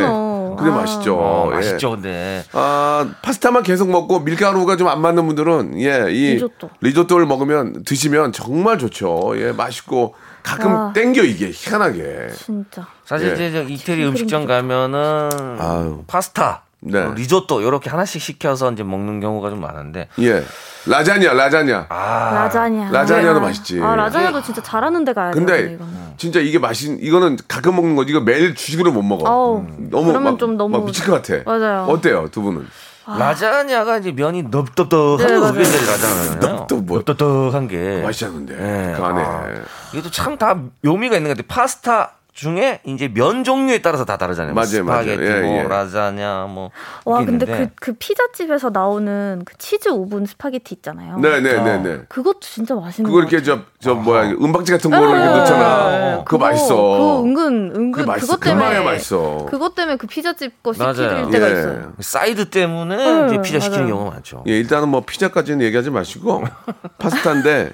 그게 0.57 0.69
아. 0.71 0.73
맛있죠. 0.75 1.15
어, 1.17 1.49
예. 1.51 1.55
맛있죠, 1.55 1.91
근데. 1.91 2.43
아, 2.53 3.09
파스타만 3.21 3.63
계속 3.63 3.89
먹고 3.89 4.19
밀가루가 4.21 4.75
좀 4.75 4.87
안 4.87 5.01
맞는 5.01 5.25
분들은 5.27 5.79
예, 5.81 6.07
이 6.11 6.33
리조또. 6.35 6.69
리조또를 6.81 7.25
먹으면 7.25 7.83
드시면 7.83 8.31
정말 8.31 8.77
좋죠. 8.77 9.33
예, 9.35 9.51
맛있고 9.51 10.15
가끔 10.43 10.73
와. 10.73 10.93
땡겨 10.93 11.23
이게 11.23 11.51
희한하게. 11.53 12.29
진짜. 12.35 12.87
사실 13.05 13.29
예. 13.29 13.33
이제 13.33 13.51
저 13.51 13.63
이태리 13.63 14.05
음식점 14.05 14.45
가면은 14.45 15.29
아유. 15.59 16.03
파스타, 16.07 16.63
네. 16.79 16.99
어, 16.99 17.11
리조또 17.13 17.61
이렇게 17.61 17.89
하나씩 17.89 18.21
시켜서 18.21 18.71
이제 18.71 18.83
먹는 18.83 19.19
경우가 19.19 19.49
좀 19.49 19.59
많은데 19.61 20.07
예. 20.19 20.43
라자냐, 20.85 21.33
라자냐. 21.33 21.87
아, 21.89 22.31
라자냐. 22.33 22.91
라자냐도 22.91 23.39
아. 23.39 23.41
맛있지. 23.41 23.81
아, 23.81 23.95
라자냐도 23.95 24.41
진짜 24.43 24.61
잘하는 24.61 25.03
데 25.03 25.13
가야 25.13 25.31
돼. 25.31 25.39
근데 25.39 25.73
이거는. 25.73 25.93
진짜 26.17 26.39
이게 26.39 26.59
맛있 26.59 26.97
이거는 27.01 27.37
가끔 27.47 27.75
먹는 27.75 27.95
거지 27.95 28.11
이거 28.11 28.21
매일 28.21 28.53
주식으로 28.55 28.91
못 28.91 29.01
먹어. 29.01 29.29
어우, 29.29 29.65
너무 29.89 30.07
그러면 30.07 30.23
막, 30.33 30.39
좀 30.39 30.55
너무- 30.55 30.77
막 30.77 30.85
미칠 30.85 31.05
것 31.05 31.21
같아. 31.21 31.43
맞아요. 31.45 31.85
어때요, 31.89 32.29
두 32.31 32.41
분은? 32.43 32.67
라자냐가 33.07 33.97
이제 33.97 34.11
면이 34.11 34.43
넓적떡한 34.43 35.17
네. 35.27 35.35
그게 35.39 35.63
라자냐예요. 35.63 36.67
뭐- 36.83 36.97
넓적떡한 36.99 37.67
게 37.67 38.01
맛있지 38.03 38.25
않은데 38.25 38.53
예. 38.53 38.93
그 38.95 39.03
안에. 39.03 39.21
아, 39.23 39.45
이것도 39.93 40.11
참 40.11 40.37
다 40.37 40.55
묘미가 40.83 41.15
있는 41.17 41.29
것 41.33 41.37
같아요. 41.37 41.47
파스타 41.47 42.11
중에 42.37 42.81
이제 42.85 43.07
면 43.07 43.43
종류에 43.43 43.79
따라서 43.79 44.05
다 44.05 44.15
다르잖아요. 44.15 44.53
뭐 44.53 44.63
맞아요, 44.63 44.83
맞아요. 44.85 45.03
스파게티, 45.05 45.23
예, 45.23 45.41
뭐 45.41 45.57
예. 45.57 45.63
라자냐, 45.63 46.45
뭐. 46.47 46.69
와, 47.03 47.25
근데 47.25 47.47
그, 47.47 47.67
그 47.75 47.93
피자집에서 47.93 48.69
나오는 48.69 49.41
그 49.43 49.57
치즈 49.57 49.89
오븐 49.89 50.27
스파게티 50.27 50.75
있잖아요. 50.75 51.17
네, 51.17 51.41
네, 51.41 51.59
네, 51.59 51.77
네. 51.79 52.01
그것도 52.07 52.41
진짜 52.41 52.75
맛있는 52.75 53.09
그거 53.09 53.23
것 53.23 53.31
이렇게. 53.31 53.43
저, 53.43 53.61
저 53.79 53.95
뭐야, 53.95 54.29
은박지 54.33 54.71
같은 54.71 54.91
거를 54.91 55.09
이렇게 55.09 55.25
넣잖아. 55.25 55.89
네, 55.89 56.21
그거 56.25 56.37
맛있어. 56.37 56.75
그거 56.75 57.23
은근 57.23 57.71
은근. 57.75 58.05
그것 58.05 58.39
때문에 58.39 58.79
맛있어. 58.81 59.47
그것 59.49 59.73
때문에 59.73 59.97
그 59.97 60.05
피자집 60.05 60.61
거 60.61 60.73
맞아요. 60.77 60.93
시킬 60.93 61.31
때가 61.31 61.47
예. 61.47 61.51
있어요. 61.53 61.93
사이드 61.99 62.51
때문에 62.51 62.97
네, 62.97 63.25
이제 63.25 63.41
피자 63.41 63.59
시키는 63.59 63.85
맞아요. 63.85 63.95
경우가 63.95 64.15
많죠. 64.15 64.43
예, 64.45 64.51
일단은 64.59 64.89
뭐 64.89 65.01
피자까지는 65.01 65.65
얘기하지 65.65 65.89
마시고 65.89 66.43
파스타인데 66.99 67.73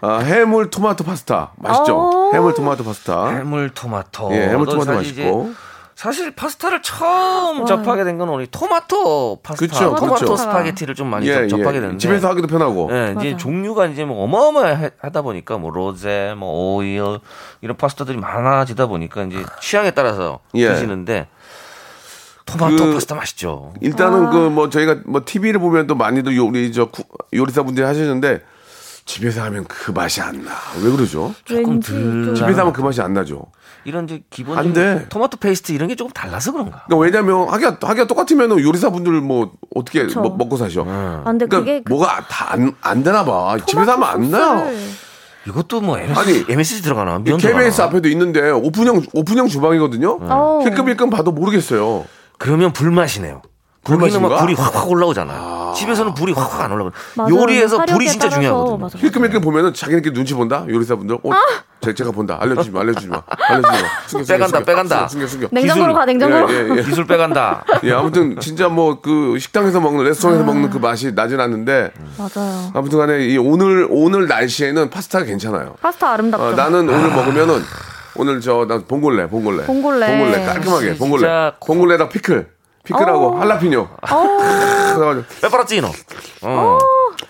아, 0.00 0.18
해물 0.18 0.70
토마토 0.70 1.02
파스타 1.04 1.52
맛있죠? 1.56 1.96
오. 2.28 2.34
해물 2.34 2.54
토마토 2.54 2.84
파스타. 2.84 3.30
해물 3.30 3.70
토마토. 3.70 4.30
예, 4.32 4.48
해물 4.50 4.66
또 4.66 4.72
토마토 4.78 4.92
맛있고. 4.94 5.52
사실 5.96 6.30
파스타를 6.30 6.80
처음 6.82 7.66
접하게 7.66 8.04
된 8.04 8.16
건 8.18 8.28
우리 8.28 8.46
토마토 8.46 9.40
파스타, 9.42 9.66
그쵸, 9.66 9.96
토마토 9.96 10.14
그쵸. 10.26 10.36
스파게티를 10.36 10.94
좀 10.94 11.08
많이 11.08 11.26
예, 11.26 11.48
접- 11.48 11.56
접하게 11.56 11.78
예. 11.78 11.80
됐는데 11.80 11.98
집에서 11.98 12.28
하기도 12.28 12.46
편하고. 12.46 12.88
예, 12.92 13.14
이제 13.18 13.32
맞아. 13.32 13.36
종류가 13.38 13.86
이제 13.86 14.04
뭐 14.04 14.22
어마어마하다 14.22 15.22
보니까 15.22 15.58
뭐 15.58 15.72
로제, 15.72 16.34
뭐 16.38 16.76
오일 16.76 17.18
이런 17.62 17.76
파스타들이 17.76 18.16
많아지다 18.18 18.86
보니까 18.86 19.24
이제 19.24 19.42
취향에 19.60 19.90
따라서 19.90 20.38
예. 20.54 20.68
드시는데 20.68 21.26
토마토 22.46 22.76
그- 22.76 22.92
파스타 22.94 23.16
맛있죠. 23.16 23.74
일단은 23.80 24.30
그 24.30 24.48
뭐 24.50 24.70
저희가 24.70 24.98
뭐 25.06 25.22
TV를 25.24 25.58
보면 25.58 25.88
또 25.88 25.96
많이도 25.96 26.36
요리 26.36 26.72
저 26.72 26.84
구- 26.86 27.02
요리사분들이 27.34 27.84
하시는데 27.84 28.40
집에서 29.08 29.42
하면 29.44 29.64
그 29.66 29.90
맛이 29.90 30.20
안 30.20 30.44
나. 30.44 30.50
왜 30.84 30.90
그러죠? 30.90 31.34
조금 31.46 31.80
좀- 31.80 32.34
집에서 32.34 32.60
하면 32.60 32.74
그 32.74 32.82
맛이 32.82 33.00
안 33.00 33.14
나죠. 33.14 33.46
이런 33.84 34.04
이제 34.04 34.16
안 34.16 34.22
기본적인 34.28 34.72
돼. 34.74 35.06
토마토 35.08 35.38
페이스트 35.38 35.72
이런 35.72 35.88
게 35.88 35.96
조금 35.96 36.12
달라서 36.12 36.52
그런가? 36.52 36.84
그러니까 36.86 36.96
왜냐면 37.18 37.48
하기가 37.48 37.78
하기가 37.80 38.06
똑같으면 38.06 38.60
요리사분들 38.62 39.12
뭐 39.22 39.52
어떻게 39.74 40.02
그쵸. 40.02 40.20
먹, 40.20 40.36
먹고 40.36 40.58
사셔. 40.58 40.84
아, 40.86 41.22
근데 41.24 41.46
그러니까 41.46 41.58
그게 41.60 41.82
그 41.82 41.90
뭐가 41.90 42.26
다안 42.28 43.02
되나 43.02 43.24
봐. 43.24 43.56
집에서 43.66 43.92
하면 43.92 44.08
안 44.08 44.30
나요. 44.30 44.70
이것도 45.46 45.80
뭐 45.80 45.98
MSG, 45.98 46.20
아니, 46.20 46.44
MSG 46.46 46.82
들어가나? 46.82 47.12
면 47.20 47.38
KBS 47.38 47.40
들어가나? 47.70 47.84
앞에도 47.84 48.08
있는데 48.10 48.50
오픈형 48.50 49.04
오픈형 49.14 49.48
주방이거든요. 49.48 50.18
어우. 50.20 50.66
힐끔힐끔 50.66 51.08
봐도 51.08 51.32
모르겠어요. 51.32 52.04
그러면 52.36 52.74
불맛이네요. 52.74 53.40
거기는 53.84 54.20
막? 54.22 54.38
불이 54.40 54.54
확확 54.54 54.90
올라오잖아. 54.90 55.72
집에서는 55.76 56.12
불이 56.14 56.32
확확 56.32 56.62
안 56.62 56.72
올라오고. 56.72 56.92
요리에서 57.30 57.84
불이 57.86 58.08
진짜 58.08 58.28
중요하거든요. 58.28 58.88
힐끔힐끔 58.96 59.40
보면은 59.40 59.72
자기네끼리 59.72 60.12
눈치 60.14 60.34
본다 60.34 60.64
요리사분들. 60.68 61.16
어, 61.22 61.30
제, 61.80 61.94
제가 61.94 62.10
본다. 62.10 62.36
알려주지 62.40 62.70
마, 62.70 62.80
알려주지 62.80 63.06
마, 63.08 63.22
알려주지 63.48 63.82
마. 63.82 63.88
숨겨, 64.06 64.24
숨겨, 64.24 64.26
빼간다, 64.34 64.46
숨겨. 64.58 64.64
빼간다. 64.64 65.08
숨겨, 65.08 65.26
숨겨. 65.26 65.48
냉장고로 65.52 65.86
기술. 65.86 65.94
가 65.98 66.04
냉장고로. 66.04 66.52
예, 66.52 66.54
예, 66.74 66.76
예. 66.78 66.82
기술 66.82 67.06
빼간다. 67.06 67.64
예, 67.84 67.92
아무튼 67.92 68.38
진짜 68.40 68.68
뭐 68.68 69.00
그 69.00 69.38
식당에서 69.38 69.80
먹는 69.80 70.04
레스토랑에서 70.04 70.44
먹는 70.44 70.70
그 70.70 70.78
맛이 70.78 71.14
나진 71.14 71.38
않는데 71.40 71.92
맞아요. 72.18 72.70
아무튼간에 72.74 73.26
이 73.26 73.38
오늘 73.38 73.86
오늘 73.90 74.26
날씨에는 74.26 74.90
파스타가 74.90 75.24
괜찮아요. 75.24 75.76
파스타 75.80 76.12
아름답죠. 76.14 76.44
어, 76.44 76.52
나는 76.52 76.88
오늘 76.88 77.10
먹으면은 77.10 77.62
오늘 78.16 78.40
저난 78.40 78.84
봉골레, 78.86 79.28
봉골레, 79.28 79.66
봉골레. 79.66 80.44
깔끔하게 80.44 80.96
봉골레, 80.96 81.20
진짜 81.20 81.52
코- 81.60 81.74
봉골레에다 81.74 82.08
피클, 82.08 82.48
피클하고 82.88 83.26
어. 83.36 83.40
할라피뇨. 83.40 83.88
그래가지고 84.00 85.24
페퍼로치노. 85.42 85.88
어. 86.42 86.78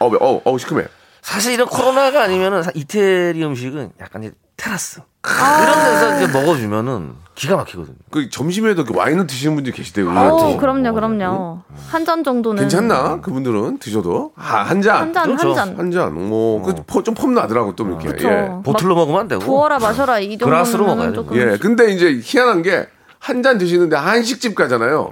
어, 0.00 0.06
어, 0.20 0.40
어, 0.44 0.58
시큼해. 0.58 0.84
사실 1.22 1.52
이런 1.52 1.66
코로나가 1.68 2.22
아니면은 2.22 2.62
사- 2.62 2.70
이태리 2.74 3.44
음식은 3.44 3.92
약간 4.00 4.22
이제 4.22 4.32
테라스 4.56 5.00
이런 5.26 5.74
데서 5.84 6.16
이제 6.24 6.32
먹어주면은 6.38 7.12
기가 7.34 7.56
막히거든요. 7.56 7.96
그 8.10 8.30
점심에도 8.30 8.84
그 8.84 8.96
와인을 8.96 9.26
드시는 9.26 9.54
분들이 9.54 9.74
계시대요. 9.76 10.06
오, 10.06 10.10
의외로. 10.10 10.56
그럼요, 10.56 10.92
그럼요. 10.94 11.60
한 11.90 12.04
잔 12.04 12.24
정도는 12.24 12.62
괜찮나? 12.62 13.20
그분들은 13.20 13.78
드셔도 13.78 14.32
아, 14.36 14.62
한 14.62 14.80
잔, 14.80 14.96
한 14.96 15.12
잔, 15.12 15.24
그렇죠. 15.26 15.48
한 15.50 15.54
잔. 15.54 15.78
한 15.78 15.90
잔. 15.90 16.28
뭐, 16.28 16.62
그좀폼 16.90 17.34
나더라고 17.34 17.76
또 17.76 17.86
이렇게. 17.86 18.08
그쵸. 18.08 18.28
예. 18.28 18.48
보틀로 18.64 18.94
먹으면 18.94 19.20
안 19.20 19.28
되고. 19.28 19.40
부어라 19.42 19.78
마셔라 19.78 20.18
이 20.20 20.36
그라스로 20.38 20.86
정도는 20.86 21.12
먹어야죠. 21.12 21.14
조금 21.14 21.36
예. 21.36 21.58
근데 21.58 21.92
이제 21.92 22.20
희한한 22.22 22.62
게 22.62 22.86
한 23.20 23.42
잔 23.42 23.58
드시는데 23.58 23.96
한식집 23.96 24.54
가잖아요. 24.54 25.10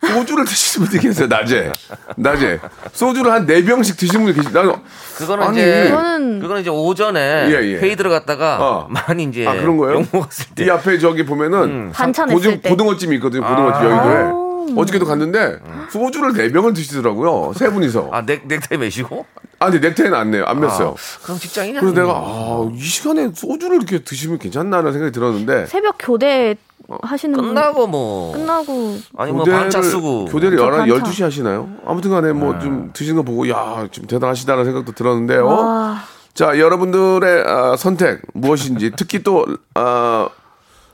소주를 0.00 0.44
드시는 0.44 0.86
분들이 0.86 1.08
계세요, 1.08 1.26
낮에. 1.28 1.72
낮에. 2.16 2.60
소주를 2.92 3.32
한 3.32 3.46
네병씩 3.46 3.96
드시는 3.96 4.24
분이 4.26 4.36
계시 4.36 4.52
나는 4.54 4.74
그거는 5.16 5.44
아니, 5.48 5.58
이제 5.58 5.90
그거는- 5.90 6.40
그거는 6.40 6.60
이제 6.62 6.70
오전에 6.70 7.20
예, 7.50 7.54
예. 7.54 7.76
회의 7.78 7.96
들어갔다가 7.96 8.58
어. 8.60 8.88
많이 8.88 9.24
이제 9.24 9.46
아, 9.46 9.54
그런 9.54 9.76
거예요? 9.76 9.98
욕 10.00 10.06
먹었을 10.12 10.46
때이 10.54 10.70
앞에 10.70 10.98
저기 10.98 11.24
보면은 11.24 11.90
반찬 11.92 12.28
고등, 12.28 12.50
했을 12.52 12.62
때. 12.62 12.68
고등어찜이 12.70 13.16
있거든요. 13.16 13.42
고등어찜 13.42 13.90
여의도에. 13.90 14.48
어저께도 14.76 15.06
갔는데 15.06 15.58
소주를 15.90 16.34
네 16.34 16.52
병을 16.52 16.74
드시더라고요. 16.74 17.54
세 17.56 17.70
분이서. 17.70 18.10
아 18.12 18.20
넥, 18.24 18.46
넥타이 18.46 18.78
매시고 18.78 19.24
아, 19.60 19.70
근데 19.70 19.88
넥타이는 19.88 20.14
안 20.16 20.30
내요. 20.30 20.44
안 20.44 20.60
맸어요. 20.60 20.94
그럼 21.24 21.38
직장인이 21.38 21.80
그래서. 21.80 21.94
내가 21.96 22.12
아, 22.12 22.70
이 22.72 22.78
시간에 22.80 23.30
소주를 23.34 23.76
이렇게 23.78 24.04
드시면 24.04 24.38
괜찮나라는 24.38 24.92
생각이 24.92 25.10
들었는데 25.12 25.66
새벽 25.66 25.96
교대 25.98 26.54
하시는 27.02 27.36
분 27.36 27.48
끝나고 27.48 27.86
뭐 27.86 28.32
끝나고 28.32 28.96
아니 29.16 29.32
뭐 29.32 29.44
반차 29.44 29.82
쓰고 29.82 30.24
교대를 30.26 30.56
저 30.56 30.64
11, 30.64 30.78
반차. 30.78 30.94
12시 31.10 31.22
하시나요? 31.22 31.68
아무튼 31.86 32.10
간에 32.10 32.32
뭐 32.32 32.58
좀 32.58 32.90
드시는 32.94 33.16
거 33.16 33.22
보고 33.22 33.48
야, 33.50 33.86
좀 33.90 34.06
대단하시다는 34.06 34.64
생각도 34.64 34.92
들었는데요. 34.92 35.46
와. 35.46 35.98
자, 36.32 36.58
여러분들의 36.58 37.44
아, 37.46 37.76
선택 37.76 38.22
무엇인지 38.32 38.92
특히 38.96 39.22
또 39.22 39.44
아, 39.74 40.28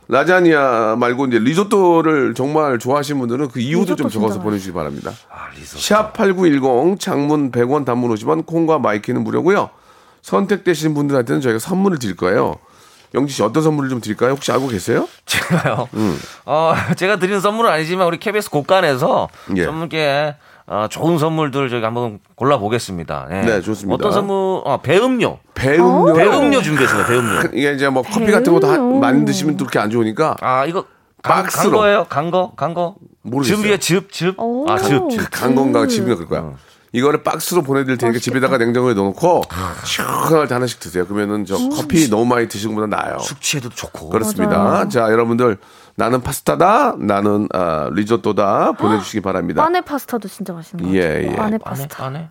라자니아 0.09 0.97
말고 0.99 1.27
이제 1.27 1.39
리조또를 1.39 2.35
정말 2.35 2.79
좋아하시는 2.79 3.19
분들은 3.21 3.49
그 3.49 3.61
이유도 3.61 3.95
좀 3.97 4.09
적어서 4.11 4.41
보내주시기 4.41 4.75
바랍니다. 4.75 5.13
아, 5.31 5.49
리조또. 5.55 5.79
샵8910 5.79 6.99
장문 6.99 7.53
100원 7.53 7.85
단문 7.85 8.13
50원 8.15 8.45
콩과 8.47 8.81
마이케이는 8.81 9.23
무료고요. 9.23 9.71
선택되신 10.23 10.95
분들한테는 10.95 11.41
저희가 11.41 11.59
선물을 11.59 11.99
드릴 11.99 12.17
거예요. 12.17 12.57
영지 13.15 13.33
씨 13.33 13.43
어떤 13.43 13.63
선물을 13.63 13.89
좀 13.91 14.01
드릴까요? 14.01 14.33
혹시 14.33 14.51
알고 14.51 14.69
계세요? 14.69 15.09
제가요. 15.25 15.89
음. 15.95 16.19
어, 16.47 16.75
제가 16.97 17.17
드리는 17.17 17.41
선물은 17.41 17.71
아니지만 17.71 18.07
우리 18.09 18.19
KBS 18.19 18.51
곡간에서 18.51 19.29
예. 19.57 19.65
선물께 19.65 20.35
어, 20.67 20.87
좋은 20.91 21.19
선물들 21.19 21.69
저희가 21.71 21.87
한번 21.89 22.19
골라 22.35 22.59
보겠습니다. 22.59 23.29
네, 23.31 23.61
좋습니다. 23.61 23.95
어떤 23.95 24.13
선물? 24.13 24.63
어, 24.65 24.81
배음료. 24.83 25.39
배음료. 25.55 26.13
배음료 26.15 26.61
준비했습니다. 26.63 27.09
배음료. 27.09 27.41
이게 27.55 27.73
이제 27.75 27.89
뭐 27.89 28.03
커피 28.03 28.33
같은 28.33 28.53
것도 28.53 28.67
하- 28.67 28.79
많이 28.79 29.25
드시면 29.25 29.57
또 29.57 29.65
그렇게 29.65 29.79
안 29.79 29.91
좋으니까 29.91 30.37
아, 30.41 30.65
이거 30.67 30.83
간, 31.23 31.37
간 31.37 31.43
박스로. 31.45 31.79
거예요? 31.79 32.05
간 32.09 32.31
거? 32.31 32.53
간 32.57 32.75
거? 32.75 32.97
모르겠어요. 33.23 33.59
즙이에요, 33.63 33.77
즙, 33.79 34.11
즙. 34.13 34.35
오. 34.41 34.67
아, 34.69 34.77
즙, 34.77 35.09
즙. 35.11 35.29
간 35.31 35.55
건가 35.55 35.87
집인가 35.87 36.17
그럴 36.17 36.29
거야. 36.29 36.53
이거를 36.95 37.23
박스로 37.25 37.63
보내드릴 37.63 37.99
테니까 37.99 38.21
집에다가 38.21 38.57
냉장고에 38.57 38.95
넣어놓고 38.95 39.43
시원할 39.85 40.47
때 40.49 40.55
하나씩 40.55 40.79
드세요. 40.79 41.05
그러면은 41.07 41.45
저 41.45 41.57
커피 41.71 42.09
너무 42.09 42.25
많이 42.25 42.47
드시는 42.49 42.75
것보다 42.75 42.97
나아요. 42.97 43.19
숙취에도 43.19 43.69
좋고. 43.69 44.11
그렇습니다. 44.11 44.57
맞아요. 44.59 44.89
자, 44.89 45.01
여러분들 45.11 45.59
나는 45.97 46.23
파스타다, 46.23 46.95
나는 46.99 47.49
아, 47.53 47.89
리조또다 47.93 48.73
보내주시기 48.73 49.21
바랍니다. 49.23 49.63
빠네 49.63 49.81
파스타도 49.81 50.29
진짜 50.29 50.53
맛있는 50.53 50.85
거 50.87 50.95
예, 50.95 51.01
같아요. 51.23 51.33
예. 51.33 51.37
안에, 51.37 51.59
파스타. 51.59 52.11
뭐- 52.11 52.29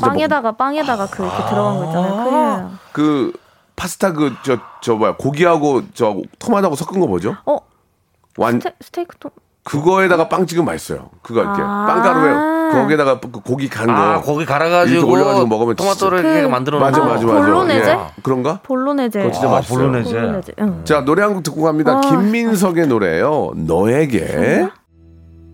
빵에다가 0.00 0.52
빵에다가 0.56 1.06
그 1.06 1.22
이렇게 1.22 1.44
들어간 1.48 1.76
거 1.76 1.84
있잖아요. 1.86 2.16
크림이랑. 2.24 2.78
그 2.92 3.32
파스타 3.76 4.12
그 4.12 4.32
저 4.42 4.58
저 4.82 4.94
뭐야 4.96 5.16
고기하고 5.16 5.82
저 5.94 6.16
토마토하고 6.40 6.74
섞은 6.76 6.98
거 7.00 7.06
뭐죠? 7.06 7.36
어 7.44 7.58
완 8.38 8.54
스테, 8.60 8.74
스테이크 8.80 9.16
또 9.20 9.30
그거에다가 9.64 10.28
빵 10.28 10.46
찍으면 10.46 10.66
맛있어요. 10.66 11.10
그거 11.22 11.42
이렇게 11.42 11.60
아. 11.62 11.84
빵가루에 11.86 12.72
거기에다가 12.72 13.20
그 13.20 13.30
고기 13.30 13.68
간 13.68 13.86
거. 13.86 13.92
아, 13.92 14.20
고기 14.20 14.44
갈아가지고 14.46 15.06
올려가지고 15.10 15.46
먹으면 15.46 15.76
토마토를 15.76 16.18
진짜- 16.18 16.28
이렇게 16.30 16.42
그- 16.46 16.50
만들어 16.50 16.78
맞아 16.80 16.98
놓은 16.98 17.08
맞아 17.08 17.26
거. 17.26 17.32
맞아. 17.34 17.44
볼로네제? 17.46 17.90
예. 17.90 17.98
그런가? 18.22 18.60
볼로네제. 18.62 19.18
그거 19.20 19.32
진짜 19.32 19.48
아, 19.48 19.50
맛있어요. 19.52 19.78
볼로네제. 19.78 20.12
볼로네제. 20.14 20.52
응. 20.60 20.80
자 20.84 21.00
노래 21.04 21.22
한 21.22 21.34
곡 21.34 21.42
듣고 21.42 21.62
갑니다. 21.62 21.98
아, 21.98 22.00
김민석의 22.00 22.86
노래요. 22.88 23.52
너에게. 23.54 24.66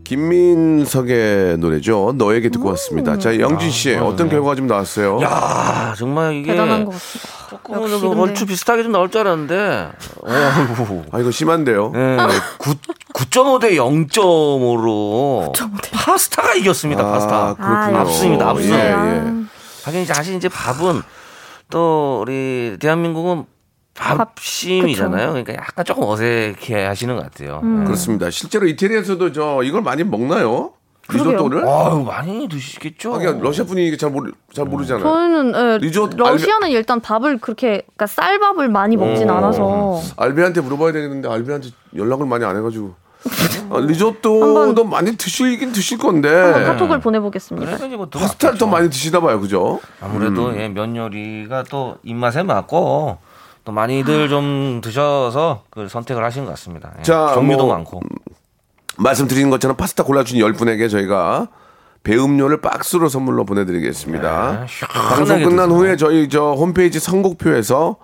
김민석의 0.09 1.59
노래죠. 1.59 2.15
너에게 2.17 2.49
듣고 2.49 2.71
왔습니다. 2.71 3.19
자 3.19 3.39
영진 3.39 3.71
씨 3.71 3.95
어떤 3.95 4.31
결과가 4.31 4.55
좀 4.55 4.67
나왔어요? 4.67 5.21
야, 5.21 5.95
정말 5.99 6.35
이게 6.37 6.53
대단한 6.53 6.87
것 6.87 6.93
같습니다. 6.93 7.29
조금은 7.51 7.83
역시 7.83 8.05
뭐 8.05 8.15
근데- 8.15 8.23
얼추 8.31 8.47
비슷하게 8.47 8.83
좀 8.85 8.93
나올 8.93 9.11
줄 9.11 9.21
알았는데. 9.21 9.91
어이구. 10.23 11.03
아 11.13 11.21
이거 11.21 11.31
심한데요. 11.31 11.93
예, 11.95 12.17
9, 12.59 12.75
9.5대 13.13 13.73
0.5로 13.77 15.53
파스타가 15.93 16.55
이겼습니다. 16.55 17.03
아, 17.03 17.13
파스타. 17.13 17.55
그렇군요. 17.55 17.97
아, 17.99 18.01
앞습니다, 18.01 18.49
앞서. 18.49 18.65
예, 18.65 18.75
예. 18.79 19.23
하긴 19.85 20.03
이제 20.03 20.15
사실 20.15 20.35
이제 20.37 20.49
밥은 20.49 21.03
또 21.69 22.21
우리 22.23 22.79
대한민국은 22.81 23.45
밥심이잖아요. 23.99 25.29
그러니까 25.31 25.55
약간 25.55 25.85
조금 25.85 26.05
어색해 26.05 26.85
하시는 26.85 27.17
것 27.17 27.23
같아요. 27.23 27.61
음. 27.63 27.83
예. 27.83 27.85
그렇습니다. 27.87 28.31
실제로 28.31 28.67
이태리에서도 28.67 29.33
저 29.33 29.61
이걸 29.63 29.83
많이 29.83 30.05
먹나요? 30.05 30.73
리조또를? 31.11 31.67
아유, 31.67 32.05
많이 32.07 32.47
드시겠죠. 32.49 33.15
하긴 33.15 33.41
러시아 33.41 33.65
분이 33.65 33.97
잘 33.97 34.11
모르 34.11 34.31
잘 34.53 34.67
모르잖아요. 34.67 35.03
저희는 35.05 35.55
예, 35.55 35.79
리조- 35.87 36.15
러시아는 36.19 36.69
일단 36.69 37.01
밥을 37.01 37.39
그렇게 37.39 37.81
그러니까 37.97 38.07
쌀밥을 38.07 38.69
많이 38.69 38.99
먹진 38.99 39.31
어. 39.31 39.35
않아서 39.37 40.03
알베한테 40.19 40.61
물어봐야 40.61 40.93
되겠는데 40.93 41.29
알베한테 41.31 41.69
연락을 41.97 42.27
많이 42.27 42.45
안 42.45 42.59
해가지고 42.59 42.95
아, 43.71 43.79
리조또도 43.81 44.85
많이 44.85 45.17
드시긴 45.17 45.73
드실 45.73 45.97
건데 45.97 46.29
한번 46.29 46.65
카톡을 46.65 47.01
보내보겠습니다. 47.01 47.87
뭐 47.97 48.07
파스타를 48.11 48.59
더 48.59 48.67
많이 48.67 48.91
드시나 48.91 49.21
봐요, 49.21 49.41
그죠? 49.41 49.81
아무래도 50.03 50.55
예, 50.61 50.69
면 50.69 50.95
요리가 50.95 51.65
또 51.71 51.97
입맛에 52.03 52.43
맞고 52.43 53.17
또 53.69 53.73
많이들 53.73 54.31
좀 54.31 54.81
드셔서 54.83 55.65
그 55.69 55.89
선택을 55.89 56.25
하신 56.25 56.47
것 56.47 56.53
같습니다. 56.53 56.91
예. 56.99 57.03
자, 57.03 57.33
종류도 57.35 57.67
뭐, 57.67 57.75
많고. 57.75 58.01
말씀드린 58.97 59.51
것처럼 59.51 59.77
파스타 59.77 60.05
골라준 60.05 60.39
10분에게 60.39 60.89
저희가 60.89 61.49
배음료를 62.03 62.63
박스로 62.63 63.11
선물로 63.11 63.45
보내드리겠습니다. 63.45 64.65
네, 64.65 64.87
방송 65.11 65.43
끝난 65.43 65.69
드세요. 65.69 65.81
후에 65.81 65.97
저희 65.97 66.31
저 66.31 66.53
홈페이지 66.53 66.99
선곡표에서 66.99 67.97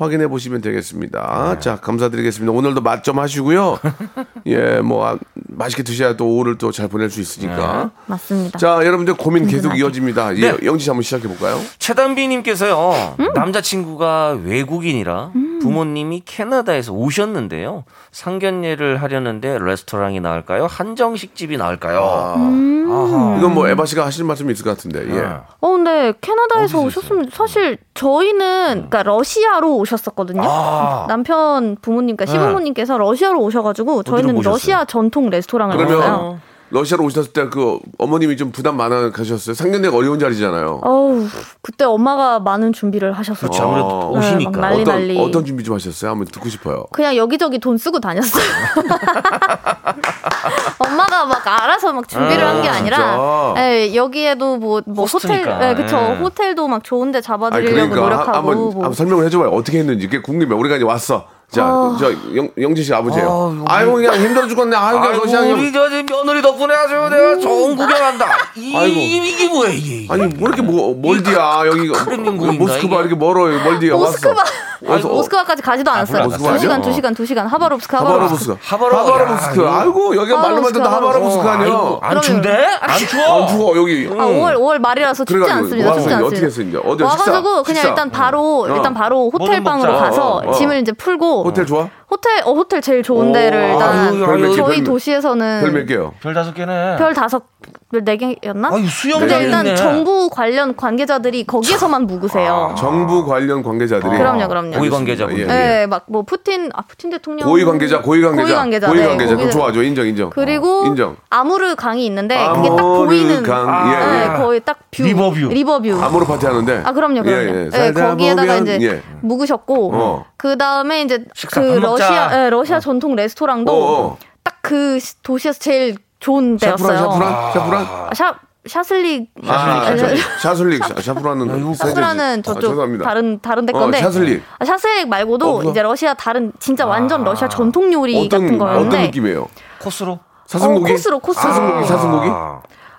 확인해 0.00 0.26
보시면 0.28 0.60
되겠습니다. 0.62 1.52
네. 1.54 1.60
자, 1.60 1.76
감사드리겠습니다. 1.76 2.52
오늘도 2.52 2.80
맛 2.80 3.02
좀 3.04 3.18
하시고요. 3.18 3.78
예, 4.46 4.80
뭐 4.80 5.06
아, 5.06 5.18
맛있게 5.34 5.82
드셔야 5.82 6.16
또 6.16 6.26
오후를 6.26 6.56
또 6.58 6.70
잘 6.70 6.88
보낼 6.88 7.10
수 7.10 7.20
있으니까. 7.20 7.90
맞습니다. 8.06 8.58
자, 8.58 8.84
여러분들 8.84 9.14
고민 9.14 9.44
계속 9.46 9.70
든든하게. 9.70 9.80
이어집니다. 9.80 10.36
예, 10.36 10.52
네. 10.52 10.58
영지 10.64 10.84
씨 10.84 10.90
한번 10.90 11.02
시작해 11.02 11.26
볼까요? 11.28 11.58
최단비 11.78 12.28
님께서요 12.28 13.16
음? 13.18 13.32
남자 13.34 13.60
친구가 13.60 14.38
외국인이라 14.44 15.32
부모님이 15.60 16.22
캐나다에서 16.24 16.92
오셨는데요 16.92 17.84
상견례를 18.12 19.02
하려는데 19.02 19.58
레스토랑이 19.60 20.20
나을까요 20.20 20.66
한정식 20.66 21.34
집이 21.34 21.56
나을까요 21.56 22.34
음. 22.36 22.88
아하. 22.90 23.36
이건 23.38 23.54
뭐 23.54 23.68
에바 23.68 23.84
씨가 23.86 24.04
하실 24.06 24.24
말씀이 24.24 24.52
있을 24.52 24.64
것 24.64 24.70
같은데. 24.76 25.00
예. 25.08 25.20
네. 25.20 25.26
어, 25.60 25.68
근데 25.70 26.12
캐나다에서 26.20 26.80
오셨으면 26.80 27.30
사실 27.32 27.78
저희는 27.94 28.88
그러니까 28.90 29.02
러시아로 29.04 29.76
오셨 29.76 29.89
었거든요. 29.94 30.42
아. 30.44 31.06
남편 31.08 31.76
부모님과 31.80 32.26
시부모님께서 32.26 32.98
러시아로 32.98 33.40
오셔가지고 33.42 34.02
저희는? 34.04 34.40
러시아 34.42 34.84
전통 34.84 35.30
레스토랑을 35.30 35.76
그러면 35.76 36.00
갔어요. 36.00 36.40
러시아로 36.72 37.02
오셨을 37.04 37.32
때 37.32 37.48
그 37.50 37.80
어머님이 37.98 38.36
좀 38.36 38.52
부담 38.52 38.76
많아 38.76 39.10
가셨어요. 39.10 39.54
상견례가 39.54 39.96
어려운 39.96 40.20
자리잖아요. 40.20 40.82
어우 40.84 41.26
그때 41.62 41.84
엄마가 41.84 42.38
많은 42.38 42.72
준비를 42.72 43.10
하셨어요. 43.12 43.50
그렇죠 43.50 43.64
아무래도 43.64 43.88
어. 43.88 44.10
오시니까 44.16 44.50
네, 44.52 44.56
막 44.56 44.60
난리 44.60 44.82
어떤 44.82 44.94
난리. 44.94 45.18
어떤 45.20 45.44
준비 45.44 45.64
좀 45.64 45.74
하셨어요? 45.74 46.12
한번 46.12 46.28
듣고 46.28 46.48
싶어요. 46.48 46.84
그냥 46.92 47.16
여기저기 47.16 47.58
돈 47.58 47.76
쓰고 47.76 47.98
다녔어요. 47.98 48.44
엄마가 51.22 51.50
막 51.50 51.62
알아서 51.64 51.92
막 51.92 52.06
준비를 52.08 52.44
한 52.46 52.62
게 52.62 52.68
아, 52.68 52.74
아니라 52.74 52.96
진짜? 52.96 53.54
예, 53.58 53.94
여기에도 53.94 54.56
뭐, 54.56 54.80
뭐 54.86 55.04
호텔, 55.04 55.30
호스트니까. 55.44 55.68
예, 55.70 55.74
그쵸. 55.74 55.96
예. 55.96 56.14
호텔도 56.22 56.68
막 56.68 56.84
좋은데 56.84 57.18
아니 57.18 57.22
잡아드리려고 57.22 57.74
그러니까 57.74 58.00
노력하고. 58.00 58.28
한- 58.30 58.34
한번, 58.36 58.56
뭐. 58.58 58.70
한번 58.74 58.92
설명을 58.92 59.24
해줘봐요. 59.26 59.48
어떻게 59.50 59.78
했는지 59.78 60.06
그게 60.06 60.20
궁금해. 60.22 60.54
우리가 60.54 60.76
이제 60.76 60.84
왔어. 60.84 61.26
자, 61.50 61.66
어. 61.66 61.96
저 61.98 62.12
영, 62.36 62.48
영지 62.60 62.84
씨 62.84 62.94
아버지예요. 62.94 63.28
아, 63.66 63.82
여기- 63.82 63.90
아이고 63.90 63.94
그냥 63.94 64.14
힘들어 64.14 64.46
죽겠네. 64.46 64.76
아이고 64.76 65.00
그냥 65.00 65.12
아이고 65.14 65.24
러시아 65.24 65.40
형. 65.40 65.50
우리 65.58 65.72
저 65.72 65.80
며느리 65.90 66.42
덕분에 66.42 66.72
아주 66.74 66.94
내가 66.94 67.38
좋은 67.40 67.74
구경한다 67.76 68.26
이, 68.54 68.76
아이고. 68.76 69.00
이게 69.00 69.48
뭐야 69.48 69.70
이게 69.70 70.06
아니 70.08 70.26
뭐 70.34 70.48
이렇게 70.48 70.62
뭐 70.62 70.94
멀디야 70.96 71.62
여기가 71.66 72.04
크렘린궁인가, 72.04 72.64
모스크바 72.64 72.94
이게? 72.96 73.08
이렇게 73.08 73.14
멀어 73.16 73.52
요 73.52 73.58
멀디야 73.64 73.94
모스크바. 73.96 74.28
왔어. 74.40 74.50
와서 74.82 75.08
어, 75.08 75.12
모스크바까지 75.12 75.60
가지도 75.60 75.90
않았어요. 75.90 76.24
모스크바 76.24 76.52
두 76.54 76.58
시간, 76.58 76.74
아니야? 76.76 76.86
두 76.88 76.92
시간, 76.94 77.14
두 77.14 77.26
시간. 77.26 77.46
하바롭스크. 77.48 77.96
하바롭스크. 77.96 79.62
야, 79.66 79.80
아이고 79.82 80.16
여기가 80.16 80.40
말로만 80.40 80.72
듣다 80.72 80.90
하바로브스크 80.92 81.46
아니야. 81.48 81.98
안 82.00 82.20
춥대? 82.22 82.66
안 82.80 82.98
추워? 82.98 83.42
안 83.42 83.48
추워 83.48 83.76
여기. 83.76 84.08
아, 84.10 84.14
5월, 84.24 84.54
5월 84.56 84.78
말이라서 84.78 85.24
춥지 85.26 85.50
않습니다. 85.50 85.92
춥지 85.94 86.14
않습니다. 86.14 86.26
어떻게 86.26 86.46
했어, 86.46 86.62
이제? 86.62 86.78
어디 86.82 87.02
와가지고? 87.02 87.62
그냥. 87.64 87.88
일단 87.88 88.10
바로, 88.10 88.62
어. 88.62 88.68
일단 88.74 88.94
바로 88.94 89.30
호텔 89.30 89.62
방으로. 89.62 89.98
가서 89.98 90.36
어, 90.36 90.42
어. 90.46 90.52
짐을 90.52 90.78
이제 90.80 90.92
풀고. 90.92 91.39
호텔 91.42 91.66
좋아? 91.66 91.88
호텔, 92.10 92.40
어, 92.44 92.52
호텔 92.52 92.80
제일 92.82 93.02
좋은 93.02 93.32
데를 93.32 93.58
오, 93.58 93.72
일단. 93.74 93.88
아유, 94.08 94.18
별몇 94.26 94.50
개, 94.50 94.56
저희 94.56 94.66
별 94.76 94.76
몇- 94.78 94.84
도시에서는. 94.84 95.60
별 95.62 95.72
몇 95.72 95.86
개요? 95.86 96.12
별 96.20 96.34
다섯 96.34 96.52
개네 96.54 96.96
별 96.98 97.14
다섯, 97.14 97.44
별네 97.92 98.16
개였나? 98.16 98.70
아유 98.72 98.86
수영장 98.88 99.28
근데 99.28 99.44
일단 99.44 99.66
있네 99.66 99.76
정부 99.76 100.28
관련 100.30 100.74
관계자들이 100.76 101.44
거기에서만 101.44 102.06
묵으세요. 102.06 102.74
정부 102.78 103.24
관련 103.26 103.62
관계자들이. 103.62 104.16
그럼요, 104.18 104.48
그럼요. 104.48 104.70
고위 104.78 104.90
관계자분들. 104.90 105.38
예, 105.40 105.42
예. 105.44 105.46
네, 105.48 105.86
막 105.86 106.04
뭐 106.08 106.22
푸틴, 106.22 106.70
아, 106.74 106.82
푸틴 106.82 107.10
대통령. 107.10 107.48
고위 107.48 107.64
관계자, 107.64 108.00
고위 108.02 108.20
관계자, 108.22 108.42
고위 108.42 108.54
관계자. 108.54 108.86
고위 108.88 109.00
네, 109.00 109.06
관계자. 109.06 109.36
그럼 109.36 109.48
거기는- 109.48 109.52
좋아죠, 109.52 109.82
인정, 109.82 110.06
인정. 110.06 110.30
그리고 110.30 110.82
어, 110.82 110.86
인정. 110.86 111.16
아무르 111.28 111.74
강이 111.76 112.04
있는데 112.06 112.36
그게 112.54 112.68
딱 112.70 112.76
보이는 112.82 113.42
강, 113.44 113.92
예, 113.92 113.96
네, 114.06 114.22
예. 114.34 114.36
거의 114.38 114.60
딱 114.64 114.78
view, 114.90 115.02
river 115.04 115.48
view. 115.48 115.65
River 115.65 115.83
view. 115.83 116.00
아모르 116.02 116.26
파티 116.26 116.46
하는데. 116.46 116.82
아 116.84 116.92
그럼요, 116.92 117.22
그럼요. 117.22 117.40
예, 117.42 117.64
예. 117.66 117.68
네, 117.70 117.92
거기에다가 117.92 118.58
보면, 118.58 118.62
이제 118.62 118.78
예. 118.86 119.02
묵으셨고 119.20 119.90
어. 119.94 120.26
그 120.36 120.56
다음에 120.56 121.02
이제 121.02 121.24
그밥 121.52 121.64
먹자. 121.80 121.99
러시아 122.00 122.44
예, 122.46 122.50
러시아 122.50 122.80
전통 122.80 123.14
레스토랑도 123.16 123.72
어, 123.72 124.02
어. 124.06 124.18
딱그 124.42 124.98
도시에서 125.22 125.58
제일 125.58 125.96
좋은 126.18 126.56
데였어요. 126.56 127.10
샤프란, 127.10 127.52
샤프란. 127.52 127.86
아, 127.86 128.10
샤 128.14 128.34
샤슬릭 128.66 129.30
아, 129.48 129.52
아, 129.54 129.96
저, 129.96 130.06
샤- 130.16 130.38
샤슬릭, 130.42 130.84
샤- 130.84 131.00
샤프란은 131.00 131.48
세제지. 131.48 131.74
샤프란은 131.78 132.38
아, 132.40 132.42
저쪽 132.42 132.60
죄송합니다. 132.60 133.04
다른 133.04 133.40
다른 133.40 133.64
데 133.64 133.72
어, 133.74 133.78
건데 133.80 133.98
샤슬릭. 134.00 134.42
아, 134.58 134.64
샤슬릭 134.66 135.08
말고도 135.08 135.58
어? 135.58 135.62
이제 135.62 135.80
러시아 135.82 136.12
다른 136.12 136.52
진짜 136.60 136.84
완전 136.84 137.24
러시아 137.24 137.48
전통 137.48 137.90
요리 137.92 138.26
어떤 138.26 138.42
같은 138.42 138.58
거였는데 138.58 138.88
어떤 138.96 139.02
느낌이에요? 139.06 139.48
코스로 139.80 140.18
사슴고기? 140.46 140.90
어, 140.90 140.94
코스로, 140.94 141.18
코스로. 141.20 141.42
사슴고기, 141.52 141.86
사슴고기? 141.86 142.28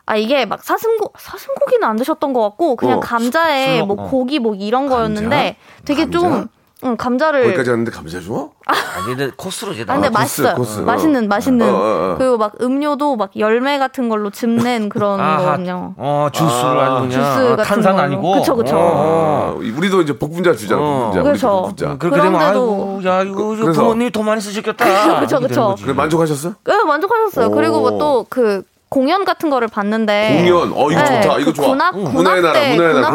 아 0.07 0.15
이게 0.15 0.45
막 0.45 0.63
사슴고 0.63 1.13
사슴고기는 1.17 1.87
안 1.87 1.95
드셨던 1.95 2.33
것 2.33 2.41
같고 2.41 2.75
그냥 2.75 2.97
어, 2.97 2.99
감자에 2.99 3.77
술- 3.77 3.85
뭐 3.85 4.03
어. 4.03 4.09
고기 4.09 4.39
뭐 4.39 4.55
이런 4.55 4.89
거였는데 4.89 5.57
되게 5.85 6.05
감자? 6.09 6.45
좀 6.81 6.89
응, 6.91 6.97
감자를 6.97 7.43
거기까지 7.43 7.69
왔는데 7.69 7.91
감자 7.91 8.19
줘? 8.19 8.49
아니 8.65 9.05
근데 9.15 9.31
코스로 9.37 9.71
이제 9.73 9.83
아, 9.87 9.93
근데 9.93 10.09
코스, 10.09 10.17
맛있어요. 10.41 10.55
코스. 10.55 10.79
맛있는 10.79 11.27
맛있는 11.27 11.69
어, 11.69 11.77
어, 11.77 12.11
어. 12.13 12.15
그리고 12.17 12.37
막 12.37 12.53
음료도 12.59 13.15
막 13.17 13.29
열매 13.37 13.77
같은 13.77 14.09
걸로 14.09 14.31
즙낸 14.31 14.89
그런 14.89 15.19
아하. 15.19 15.37
거거든요. 15.37 15.93
어 15.97 16.27
주스를 16.33 16.79
아. 16.79 16.93
그냥 17.01 17.09
주스 17.11 17.21
어, 17.21 17.55
같은 17.55 17.63
탄산 17.63 17.95
걸로. 17.95 18.03
아니고 18.05 18.31
그쵸, 18.33 18.55
그쵸. 18.55 18.75
어. 18.77 19.53
아, 19.55 19.59
우리도 19.59 20.01
이제 20.01 20.17
복분자 20.17 20.55
주잖아, 20.55 20.81
어. 20.81 20.85
복분자. 21.11 21.23
그렇죠. 21.23 21.47
우리도 21.47 21.61
복분자. 21.61 21.97
그렇게 21.97 22.21
되면 22.21 22.39
그런데도- 22.39 22.43
아이고 22.45 23.01
야 23.05 23.21
이거 23.21 23.47
그- 23.55 23.71
부모님이 23.73 24.11
더 24.11 24.23
많이 24.23 24.41
쓰셨겠다 24.41 25.19
그쵸, 25.19 25.39
그쵸. 25.39 25.67
거지. 25.67 25.83
그래 25.83 25.93
만족하셨어? 25.93 26.53
네, 26.65 26.83
만족하셨어요. 26.83 27.47
오. 27.47 27.51
그리고 27.51 27.79
뭐 27.81 27.91
또 27.99 28.25
그 28.29 28.63
공연 28.91 29.23
같은 29.23 29.49
거를 29.49 29.69
봤는데 29.69 30.35
공연, 30.43 30.73
어 30.75 30.91
이거 30.91 31.01
네, 31.01 31.21
좋다, 31.21 31.37
이거 31.39 31.51
그 31.51 31.53
좋아. 31.53 31.67
군악 31.69 31.95
응. 31.95 32.03
문화의 32.11 32.41
나라, 32.41 32.59
군악대 32.59 32.75
문화의 32.75 32.93
나라, 32.95 33.09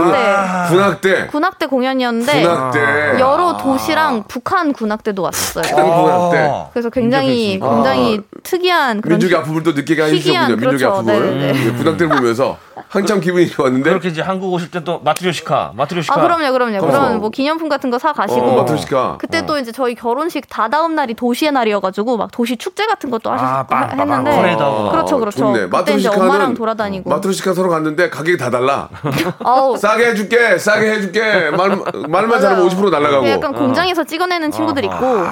군악대 0.69 0.69
군악대, 0.75 1.27
군악대 1.27 1.67
공연이었는데 1.67 2.43
군악대, 2.43 2.81
여러 3.21 3.59
도시랑 3.59 4.25
북한 4.27 4.73
군악대도 4.73 5.21
왔었어요. 5.21 5.75
군악대. 5.77 6.65
그래서 6.73 6.89
굉장히 6.89 7.61
굉장히 7.61 8.21
특이한 8.43 9.03
그런 9.03 9.19
민족의 9.19 9.37
아픔을 9.39 9.63
또 9.65 9.73
느끼게 9.73 10.03
해주셨군요. 10.03 10.57
민족의 10.57 10.79
그렇죠. 10.79 10.95
아픔을 10.95 11.39
네, 11.39 11.53
네. 11.53 11.73
군악대를 11.75 12.09
보면서 12.17 12.57
한참 12.89 13.21
기분이 13.21 13.47
좋았는데 13.49 13.91
그렇게 13.91 14.09
이제 14.09 14.23
한국 14.23 14.53
오실 14.55 14.71
때 14.71 14.77
또 14.87 15.01
마트리오시카 15.01 15.73
마트리오시카 15.75 16.15
아 16.15 16.23
그럼요, 16.23 16.53
그럼요. 16.53 16.79
거기서. 16.79 16.99
그런 17.01 17.19
뭐 17.21 17.29
기념품 17.31 17.69
같은 17.69 17.91
거 17.91 17.99
사 17.99 18.13
가시고 18.15 18.41
어, 18.41 18.57
마트리오시카. 18.59 19.17
그때 19.19 19.45
또 19.45 19.59
이제 19.59 19.73
저희 19.73 19.95
결혼식 19.95 20.49
다다음 20.49 20.95
날이 20.95 21.13
도시의 21.15 21.51
날이어가지고 21.53 22.17
막 22.17 22.31
도시 22.31 22.57
축제 22.57 22.87
같은 22.87 23.11
것도 23.11 23.31
하셨 23.31 23.45
아, 23.71 23.89
했는데 23.91 24.05
빵, 24.07 24.25
퍼레이드하고. 24.25 24.91
그렇죠, 24.91 25.19
그렇죠. 25.19 25.39
좋네. 25.39 25.66
마트리오시카는 25.69 26.23
엄마랑 26.23 26.55
돌아다니고 26.55 27.09
마트리오시카 27.11 27.55
서로 27.55 27.69
갔는데 27.69 28.11
가격이 28.11 28.37
다 28.37 28.51
달라. 28.51 28.89
싸게 29.79 30.07
해줄게, 30.07 30.59
싸게 30.59 30.91
해줄게. 30.93 31.51
말, 31.51 31.77
말만 32.09 32.41
잘하면 32.41 32.69
50% 32.69 32.91
날라가고. 32.91 33.23
그 33.23 33.31
약간 33.31 33.53
공장에서 33.53 34.05
찍어내는 34.05 34.51
친구들 34.51 34.85
있고 34.85 35.25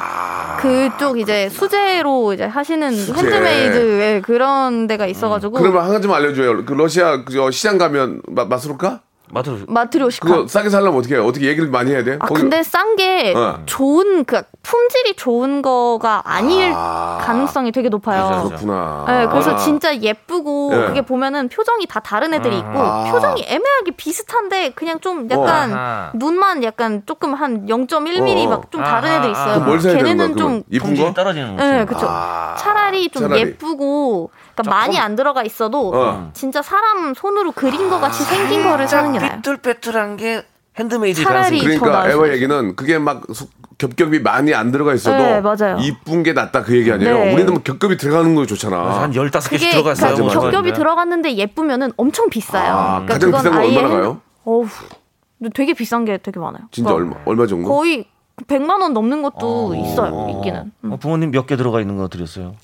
그쪽 0.61 1.19
이제 1.19 1.49
수제로 1.49 2.33
이제 2.33 2.45
하시는 2.45 2.91
handmade의 2.93 4.23
그런 4.23 4.87
데가 4.87 5.07
있어가지고 5.07 5.53
그러면 5.59 5.83
한 5.85 5.91
가지만 5.93 6.17
알려줘요. 6.19 6.65
그 6.65 6.73
러시아 6.73 7.25
그 7.25 7.51
시장 7.51 7.79
가면 7.79 8.23
마, 8.29 8.45
마스루카? 8.45 9.01
마트로 9.31 9.59
마트리오시카. 9.69 10.29
그거 10.29 10.47
싸게 10.47 10.69
살려면 10.69 10.99
어떻게 10.99 11.15
해요? 11.15 11.25
어떻게 11.27 11.47
얘기를 11.47 11.69
많이 11.71 11.91
해야 11.91 12.05
돼? 12.05 12.19
아 12.21 12.27
거기- 12.27 12.43
근데 12.43 12.63
싼 12.63 12.95
게 12.97 13.33
어. 13.35 13.61
좋은 13.67 14.25
그 14.25 14.43
품질이 14.63 15.15
좋은 15.17 15.63
거가 15.63 16.23
아닐 16.25 16.73
아. 16.77 17.19
가능성이 17.23 17.73
되게 17.73 17.89
높아요. 17.89 18.45
그렇구나. 18.49 19.05
네, 19.09 19.27
그래서 19.29 19.57
진짜 19.57 19.97
예쁘고 19.97 20.71
예. 20.75 20.87
그게 20.87 21.01
보면은 21.03 21.49
표정이 21.49 21.87
다 21.87 22.01
다른 22.01 22.33
애들이 22.35 22.59
있고 22.59 22.79
아. 22.79 23.11
표정이 23.11 23.43
애매하게 23.49 23.93
비슷한데 23.97 24.71
그냥 24.71 25.01
좀 25.01 25.29
약간 25.31 25.73
아하. 25.73 26.11
눈만 26.15 26.63
약간 26.63 27.03
조금 27.07 27.35
한 27.35 27.67
0.1mm 27.67 28.47
어. 28.47 28.51
막좀 28.51 28.83
다른. 28.83 29.11
애들 29.15 29.31
있어요. 29.31 29.95
걔네는? 29.97 30.37
좀 30.37 30.63
이쁜 30.71 30.87
품질이 30.89 31.09
거? 31.09 31.15
떨어지는 31.15 31.57
거죠 31.57 31.71
네, 31.71 31.85
그쵸. 31.85 32.07
아. 32.09 32.55
차라리 32.59 33.09
좀 33.09 33.23
차라리. 33.23 33.41
예쁘고, 33.41 34.31
그러니까 34.55 34.75
많이 34.77 34.99
안 34.99 35.17
들어가 35.17 35.43
있어도 35.43 35.93
어. 35.95 36.31
진짜 36.33 36.63
사람 36.63 37.15
손으로 37.15 37.53
그린 37.53 37.89
것 37.91 38.01
같이 38.01 38.23
생긴 38.23 38.63
거를 38.63 38.87
사는 38.89 39.13
게 39.13 39.19
나아요. 39.19 39.37
삐뚤빼뚤한 39.43 40.17
게 40.17 40.45
핸드메이드 40.79 41.23
차라리 41.23 41.59
가능성이 41.59 41.79
더 41.79 41.85
그러니까 41.85 42.11
에바 42.13 42.29
얘기는 42.35 42.77
그게 42.77 42.99
막 42.99 43.23
수- 43.33 43.49
겹겹이 43.79 44.21
많이 44.21 44.55
안 44.55 44.71
들어가 44.71 44.95
있어도 44.95 45.17
네, 45.17 45.41
맞아요. 45.41 45.79
이쁜 45.81 46.23
게 46.23 46.33
낫다 46.33 46.63
그 46.63 46.77
얘기 46.77 46.91
아니에요? 46.93 47.13
네. 47.19 47.35
우리는 47.35 47.53
뭐 47.53 47.63
겹겹이 47.63 47.97
들어가는 47.97 48.35
거 48.35 48.47
좋잖아. 48.47 49.01
한 49.03 49.11
15개씩 49.13 49.51
그게 49.51 49.71
들어갔어요 49.71 50.15
그러니까 50.15 50.25
맞아, 50.27 50.39
맞아. 50.47 50.51
겹겹이 50.51 50.73
들어갔는데 50.73 51.35
예쁘면은 51.37 51.93
엄청 51.97 52.29
비싸요. 52.31 52.73
아, 52.73 52.87
그러니까 53.05 53.15
가장 53.15 53.31
그건 53.31 53.41
비싼 53.43 53.53
거 53.53 53.59
아예 53.59 53.77
얼마나 53.77 53.89
가요? 53.97 54.21
어우, 54.45 54.67
되게 55.55 55.75
비싼 55.75 56.05
게 56.05 56.19
되게 56.19 56.39
많아요. 56.39 56.63
진짜 56.71 56.93
그러니까 56.93 57.17
얼마 57.17 57.31
얼마 57.31 57.47
정도? 57.47 57.69
거의 57.69 58.07
100만 58.47 58.81
원 58.81 58.93
넘는 58.95 59.23
것도 59.23 59.75
있어요. 59.77 60.27
있기는. 60.39 60.73
음. 60.85 60.93
어, 60.93 60.97
부모님 60.97 61.31
몇 61.31 61.47
개 61.47 61.57
들어가 61.57 61.81
있는 61.81 61.97
거 61.97 62.09
드렸어요 62.09 62.55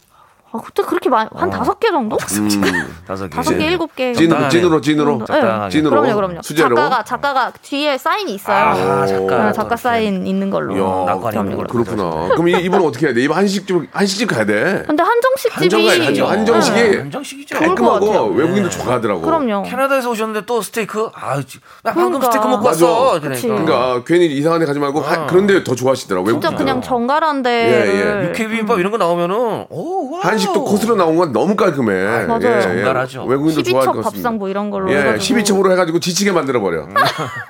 아, 0.53 0.59
그때 0.65 0.83
그렇게 0.83 1.09
많이 1.09 1.29
한 1.35 1.49
다섯 1.49 1.79
개 1.79 1.91
정도? 1.91 2.17
다섯 2.17 3.29
개. 3.29 3.37
다섯 3.37 3.57
개, 3.57 3.67
일곱 3.67 3.95
개. 3.95 4.13
찐으로, 4.13 4.51
적당하네요. 4.51 4.51
찐으로, 4.81 4.81
찐으로. 4.81 5.25
네. 5.29 5.69
찐으로. 5.71 5.91
그럼요, 5.91 6.15
그럼요. 6.17 6.43
수제로. 6.43 6.75
작가가 6.75 7.05
작가가 7.05 7.53
뒤에 7.63 7.97
사인이 7.97 8.35
있어요. 8.35 8.57
아, 8.57 9.07
작가. 9.07 9.47
네, 9.47 9.53
작가 9.53 9.77
사인 9.77 10.27
있는 10.27 10.51
걸로. 10.51 10.75
야, 10.77 11.05
낙관이 11.15 11.37
그럼요. 11.37 11.65
그렇구나. 11.69 12.29
그럼 12.35 12.49
이, 12.49 12.53
이분은 12.65 12.85
어떻게 12.85 13.07
해야 13.07 13.15
돼? 13.15 13.23
이분 13.23 13.37
한식집, 13.37 13.77
한식집 13.93 14.29
가야 14.29 14.45
돼. 14.45 14.83
근데 14.87 15.03
한정식 15.05 15.53
집이 15.71 16.05
한정. 16.05 16.29
한정식이 16.31 16.81
네. 16.81 16.97
한정식이죠. 16.99 17.59
깔끔하고 17.59 18.07
같아요. 18.07 18.25
외국인도 18.27 18.71
좋아하더라고. 18.71 19.21
그럼요. 19.21 19.63
캐나다에서 19.63 20.11
오셨는데 20.11 20.47
또 20.47 20.63
스테이크? 20.63 21.11
아, 21.15 21.41
지- 21.47 21.61
나 21.85 21.93
방금 21.93 22.19
그러니까. 22.19 22.33
스테이크 22.33 22.49
먹고 22.49 22.65
맞아. 22.65 22.87
왔어. 22.87 23.21
그러니까 23.21 24.03
괜히 24.05 24.27
이상한 24.27 24.59
데 24.59 24.67
가지 24.67 24.81
말고 24.81 25.01
하- 25.01 25.27
그런데 25.27 25.63
더 25.63 25.77
좋아하시더라고. 25.77 26.29
진짜. 26.33 26.51
그냥 26.51 26.83
정갈한 26.83 27.39
예, 27.39 27.43
데를 27.43 28.25
육회 28.31 28.49
비빔밥 28.49 28.79
이런 28.81 28.91
거 28.91 28.99
나오면은 28.99 29.67
오, 29.69 30.11
와우. 30.13 30.23
한식도 30.41 30.65
코스로 30.65 30.97
나온 30.97 31.17
건 31.17 31.33
너무 31.33 31.55
깔끔해. 31.57 32.27
맞아요. 32.27 32.63
정갈하죠. 32.63 33.25
외국인도 33.25 33.63
좋아할 33.63 33.87
것 33.87 33.93
12첩 33.93 33.97
같습니다. 34.03 34.11
밥상 34.11 34.39
뭐 34.39 34.49
이런 34.49 34.71
걸로 34.71 34.93
예, 34.93 34.99
해가지고 34.99 35.41
12첩으로 35.41 35.71
해가지고 35.73 36.01
지치게 36.01 36.33
만들어 36.33 36.61
버려. 36.61 36.87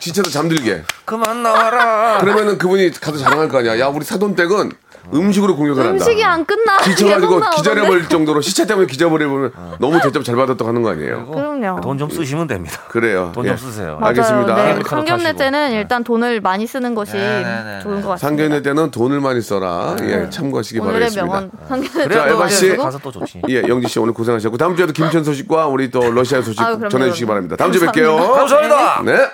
지쳐서 0.01 0.31
잠들게. 0.31 0.83
그만 1.05 1.43
나와라. 1.43 2.19
그러면은 2.21 2.59
그분이 2.59 2.91
가서 2.93 3.19
자랑할 3.19 3.49
거 3.49 3.59
아니야. 3.59 3.79
야, 3.79 3.87
우리 3.89 4.05
사돈댁은 4.05 4.73
음식으로 5.13 5.57
공격을 5.57 5.83
한다. 5.85 5.93
음식이 6.05 6.23
안 6.25 6.45
끝나. 6.45 6.79
지쳐가지고. 6.85 7.41
기절해버릴 7.57 8.09
정도로 8.09 8.41
시차 8.41 8.65
때문에 8.67 8.87
기절해버리면 8.87 9.53
너무 9.79 10.01
대접 10.01 10.25
잘 10.25 10.37
받았다고 10.37 10.69
하는 10.69 10.83
거 10.83 10.91
아니에요. 10.91 11.27
그럼요. 11.27 11.81
돈 11.81 11.99
좀 11.99 12.09
쓰시면 12.11 12.47
됩니다. 12.47 12.81
그래요. 12.89 13.31
돈 13.35 13.45
예. 13.45 13.49
좀 13.51 13.57
쓰세요. 13.59 13.99
맞아요. 14.01 14.07
알겠습니다. 14.07 14.55
네, 14.55 14.79
상견례. 14.87 15.33
때는 15.35 15.73
일단 15.73 16.03
돈을 16.05 16.41
많이 16.41 16.67
쓰는 16.67 16.95
것이 16.95 17.13
네, 17.13 17.43
네, 17.43 17.63
네, 17.65 17.81
좋은 17.83 18.01
것 18.03 18.09
같습니다. 18.11 18.19
상견례 18.19 18.63
때는 18.63 18.91
돈을 18.91 19.21
많이 19.21 19.41
써라. 19.43 19.97
예, 20.03 20.29
참고하시기 20.31 20.79
오늘의 20.81 20.95
바라겠습니다. 21.11 21.27
명언 21.41 21.51
상견례 21.69 22.15
자, 22.15 22.23
그래도 22.25 22.35
에바 22.37 22.49
씨. 22.49 22.67
이제 22.67 22.77
가서 22.77 22.99
또 22.99 23.11
좋지. 23.13 23.43
예, 23.51 23.63
영지 23.69 23.89
씨 23.89 23.99
오늘 23.99 24.13
고생하셨고 24.15 24.57
다음 24.57 24.77
주에도 24.77 24.93
김천 24.93 25.25
소식과 25.25 25.67
우리 25.67 25.91
또 25.91 26.11
러시아 26.11 26.41
소식 26.43 26.61
아유, 26.61 26.77
그럼요, 26.77 26.89
전해주시기 26.89 27.25
그럼요. 27.27 27.35
바랍니다. 27.49 27.57
다음 27.57 27.73
주에 27.73 27.85
감사합니다. 27.87 28.33
뵐게요. 28.33 28.35
감사합니다. 28.35 29.03
네. 29.05 29.29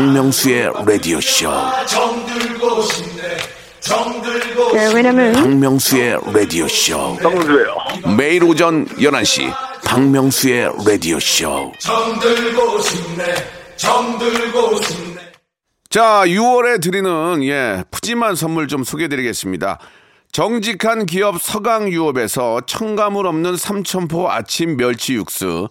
박명수의 0.00 0.70
라디오 0.86 1.18
쇼. 1.22 1.50
네, 4.74 4.92
왜냐면 4.94 5.32
박명수의 5.32 6.18
라디오 6.34 6.68
쇼. 6.68 7.16
박명수예요. 7.16 7.76
매일 8.18 8.44
오전 8.44 8.84
11시 8.88 9.50
박명수의 9.86 10.70
라디오 10.86 11.18
쇼. 11.18 11.72
자, 15.88 16.22
6월에 16.26 16.82
드리는 16.82 17.42
예, 17.44 17.82
푸짐한 17.90 18.36
선물 18.36 18.68
좀 18.68 18.84
소개해 18.84 19.08
드리겠습니다. 19.08 19.78
정직한 20.30 21.06
기업 21.06 21.40
서강유업에서 21.40 22.60
청가물 22.66 23.26
없는 23.26 23.56
삼천포 23.56 24.30
아침 24.30 24.76
멸치 24.76 25.14
육수, 25.14 25.70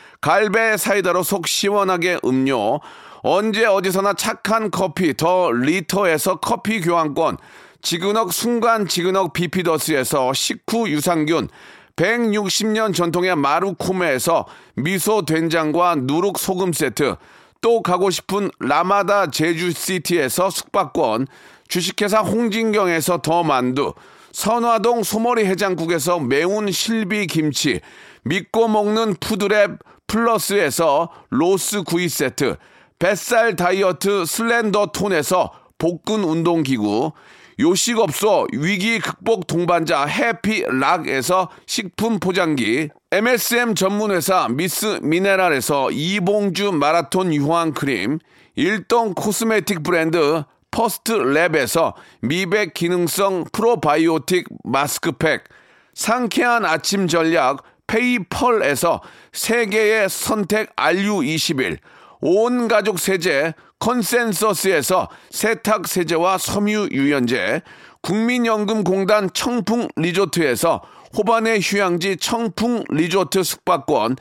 갈배 0.21 0.77
사이다로 0.77 1.23
속 1.23 1.47
시원하게 1.47 2.19
음료, 2.23 2.79
언제 3.23 3.65
어디서나 3.65 4.13
착한 4.13 4.69
커피 4.69 5.15
더 5.17 5.51
리터에서 5.51 6.35
커피 6.35 6.79
교환권, 6.79 7.37
지그넉 7.81 8.31
순간 8.31 8.87
지그넉 8.87 9.33
비피더스에서 9.33 10.31
식후 10.33 10.89
유산균, 10.89 11.49
160년 11.95 12.93
전통의 12.93 13.35
마루코메에서 13.35 14.45
미소 14.75 15.25
된장과 15.25 15.95
누룩 16.01 16.37
소금 16.37 16.71
세트, 16.71 17.15
또 17.61 17.81
가고 17.81 18.11
싶은 18.11 18.51
라마다 18.59 19.31
제주시티에서 19.31 20.51
숙박권, 20.51 21.27
주식회사 21.67 22.19
홍진경에서 22.19 23.23
더 23.23 23.43
만두, 23.43 23.93
선화동 24.33 25.03
소머리 25.03 25.45
해장국에서 25.45 26.19
매운 26.19 26.71
실비 26.71 27.25
김치, 27.25 27.81
믿고 28.23 28.67
먹는 28.67 29.15
푸드랩 29.15 29.79
플러스에서 30.11 31.09
로스 31.29 31.83
구이 31.83 32.09
세트, 32.09 32.57
뱃살 32.99 33.55
다이어트 33.55 34.25
슬렌더 34.25 34.87
톤에서 34.87 35.53
복근 35.77 36.25
운동기구, 36.25 37.13
요식업소 37.57 38.47
위기 38.51 38.99
극복 38.99 39.47
동반자 39.47 40.05
해피락에서 40.05 41.49
식품 41.65 42.19
포장기, 42.19 42.89
MSM 43.11 43.73
전문회사 43.73 44.49
미스 44.49 44.99
미네랄에서 45.01 45.91
이봉주 45.91 46.73
마라톤 46.73 47.33
유황 47.33 47.71
크림, 47.71 48.19
일동 48.55 49.13
코스메틱 49.13 49.81
브랜드 49.81 50.43
퍼스트 50.71 51.13
랩에서 51.13 51.93
미백 52.21 52.73
기능성 52.73 53.45
프로바이오틱 53.53 54.45
마스크팩, 54.65 55.45
상쾌한 55.93 56.65
아침 56.65 57.07
전략 57.07 57.63
페이펄에서 57.91 59.01
세계의 59.33 60.09
선택 60.09 60.73
RU21, 60.77 61.77
온 62.21 62.67
가족 62.69 62.99
세제 62.99 63.53
컨센서스에서 63.79 65.09
세탁 65.29 65.87
세제와 65.87 66.37
섬유 66.37 66.89
유연제, 66.91 67.61
국민연금공단 68.01 69.29
청풍 69.33 69.89
리조트에서 69.97 70.81
호반의 71.17 71.59
휴양지 71.61 72.17
청풍 72.17 72.85
리조트 72.89 73.43
숙박권, 73.43 74.15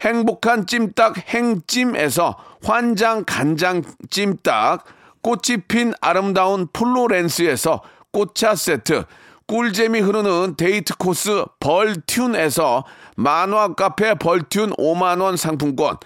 행복한 0.00 0.66
찜닭 0.66 1.18
행찜에서 1.28 2.36
환장 2.64 3.24
간장 3.26 3.82
찜닭, 4.08 4.84
꽃이 5.20 5.58
핀 5.68 5.92
아름다운 6.00 6.68
플로렌스에서 6.72 7.82
꽃차 8.12 8.54
세트, 8.54 9.04
꿀잼이 9.50 9.98
흐르는 9.98 10.54
데이트 10.56 10.96
코스 10.96 11.44
벌튠에서 11.58 12.84
만화 13.16 13.74
카페 13.74 14.14
벌튠 14.14 14.76
5만원 14.78 15.36
상품권, 15.36 15.96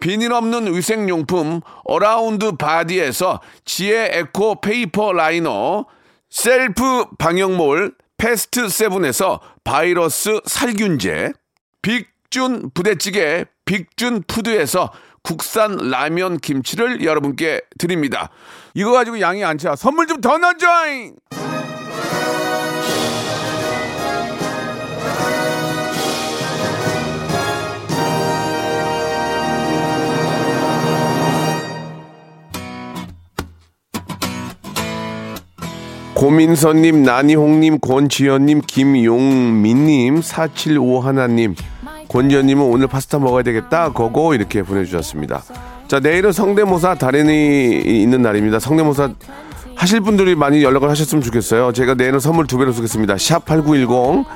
비닐 0.00 0.32
없는 0.32 0.74
위생용품 0.74 1.60
어라운드 1.84 2.56
바디에서 2.56 3.40
지혜 3.64 4.08
eco 4.18 4.60
paper 4.60 5.12
liner, 5.12 5.86
셀프 6.28 7.06
방역몰 7.18 7.94
패스트 8.16 8.68
세븐에서 8.68 9.38
바이러스 9.62 10.40
살균제, 10.44 11.34
빅준 11.82 12.72
부대찌개 12.74 13.44
빅준 13.64 14.24
푸드에서 14.26 14.90
국산 15.22 15.76
라면 15.76 16.38
김치를 16.38 17.04
여러분께 17.04 17.60
드립니다. 17.78 18.30
이거 18.74 18.90
가지고 18.90 19.20
양이 19.20 19.44
안 19.44 19.56
차. 19.56 19.76
선물 19.76 20.08
좀 20.08 20.20
더 20.20 20.36
넣어줘잉! 20.36 21.14
고민선님, 36.18 37.04
나니홍님, 37.04 37.78
권지현님, 37.78 38.62
김용민님, 38.66 40.20
475 40.20 40.98
하나님, 40.98 41.54
권지현님은 42.08 42.60
오늘 42.64 42.88
파스타 42.88 43.20
먹어야 43.20 43.44
되겠다. 43.44 43.92
거고 43.92 44.34
이렇게 44.34 44.64
보내주셨습니다. 44.64 45.44
자, 45.86 46.00
내일은 46.00 46.32
성대모사 46.32 46.96
달인이 46.96 47.82
있는 48.02 48.22
날입니다. 48.22 48.58
성대모사 48.58 49.10
하실 49.76 50.00
분들이 50.00 50.34
많이 50.34 50.64
연락을 50.64 50.90
하셨으면 50.90 51.22
좋겠어요. 51.22 51.72
제가 51.72 51.94
내일은 51.94 52.18
선물 52.18 52.48
두 52.48 52.58
배로 52.58 52.72
쏘겠습니다. 52.72 53.16
샵 53.16 53.44
8910, 53.44 54.26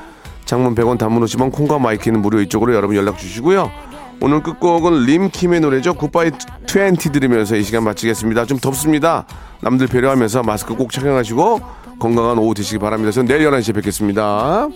장문 0.44 0.76
100원, 0.76 0.98
단문 0.98 1.24
50원, 1.24 1.50
콩과 1.50 1.80
마이케이는 1.80 2.22
무료 2.22 2.40
이쪽으로 2.40 2.76
여러분 2.76 2.94
연락 2.94 3.18
주시고요. 3.18 3.91
오늘 4.24 4.40
끝곡은 4.40 5.04
림킴의 5.04 5.60
노래죠. 5.60 5.94
굿바이 5.94 6.30
20 6.64 7.10
들으면서 7.12 7.56
이 7.56 7.64
시간 7.64 7.82
마치겠습니다. 7.82 8.46
좀 8.46 8.56
덥습니다. 8.56 9.26
남들 9.60 9.88
배려하면서 9.88 10.44
마스크 10.44 10.76
꼭 10.76 10.92
착용하시고 10.92 11.60
건강한 11.98 12.38
오후 12.38 12.54
되시기 12.54 12.78
바랍니다. 12.78 13.10
저는 13.10 13.26
내일 13.26 13.50
11시에 13.50 13.74
뵙겠습니다. 13.74 14.68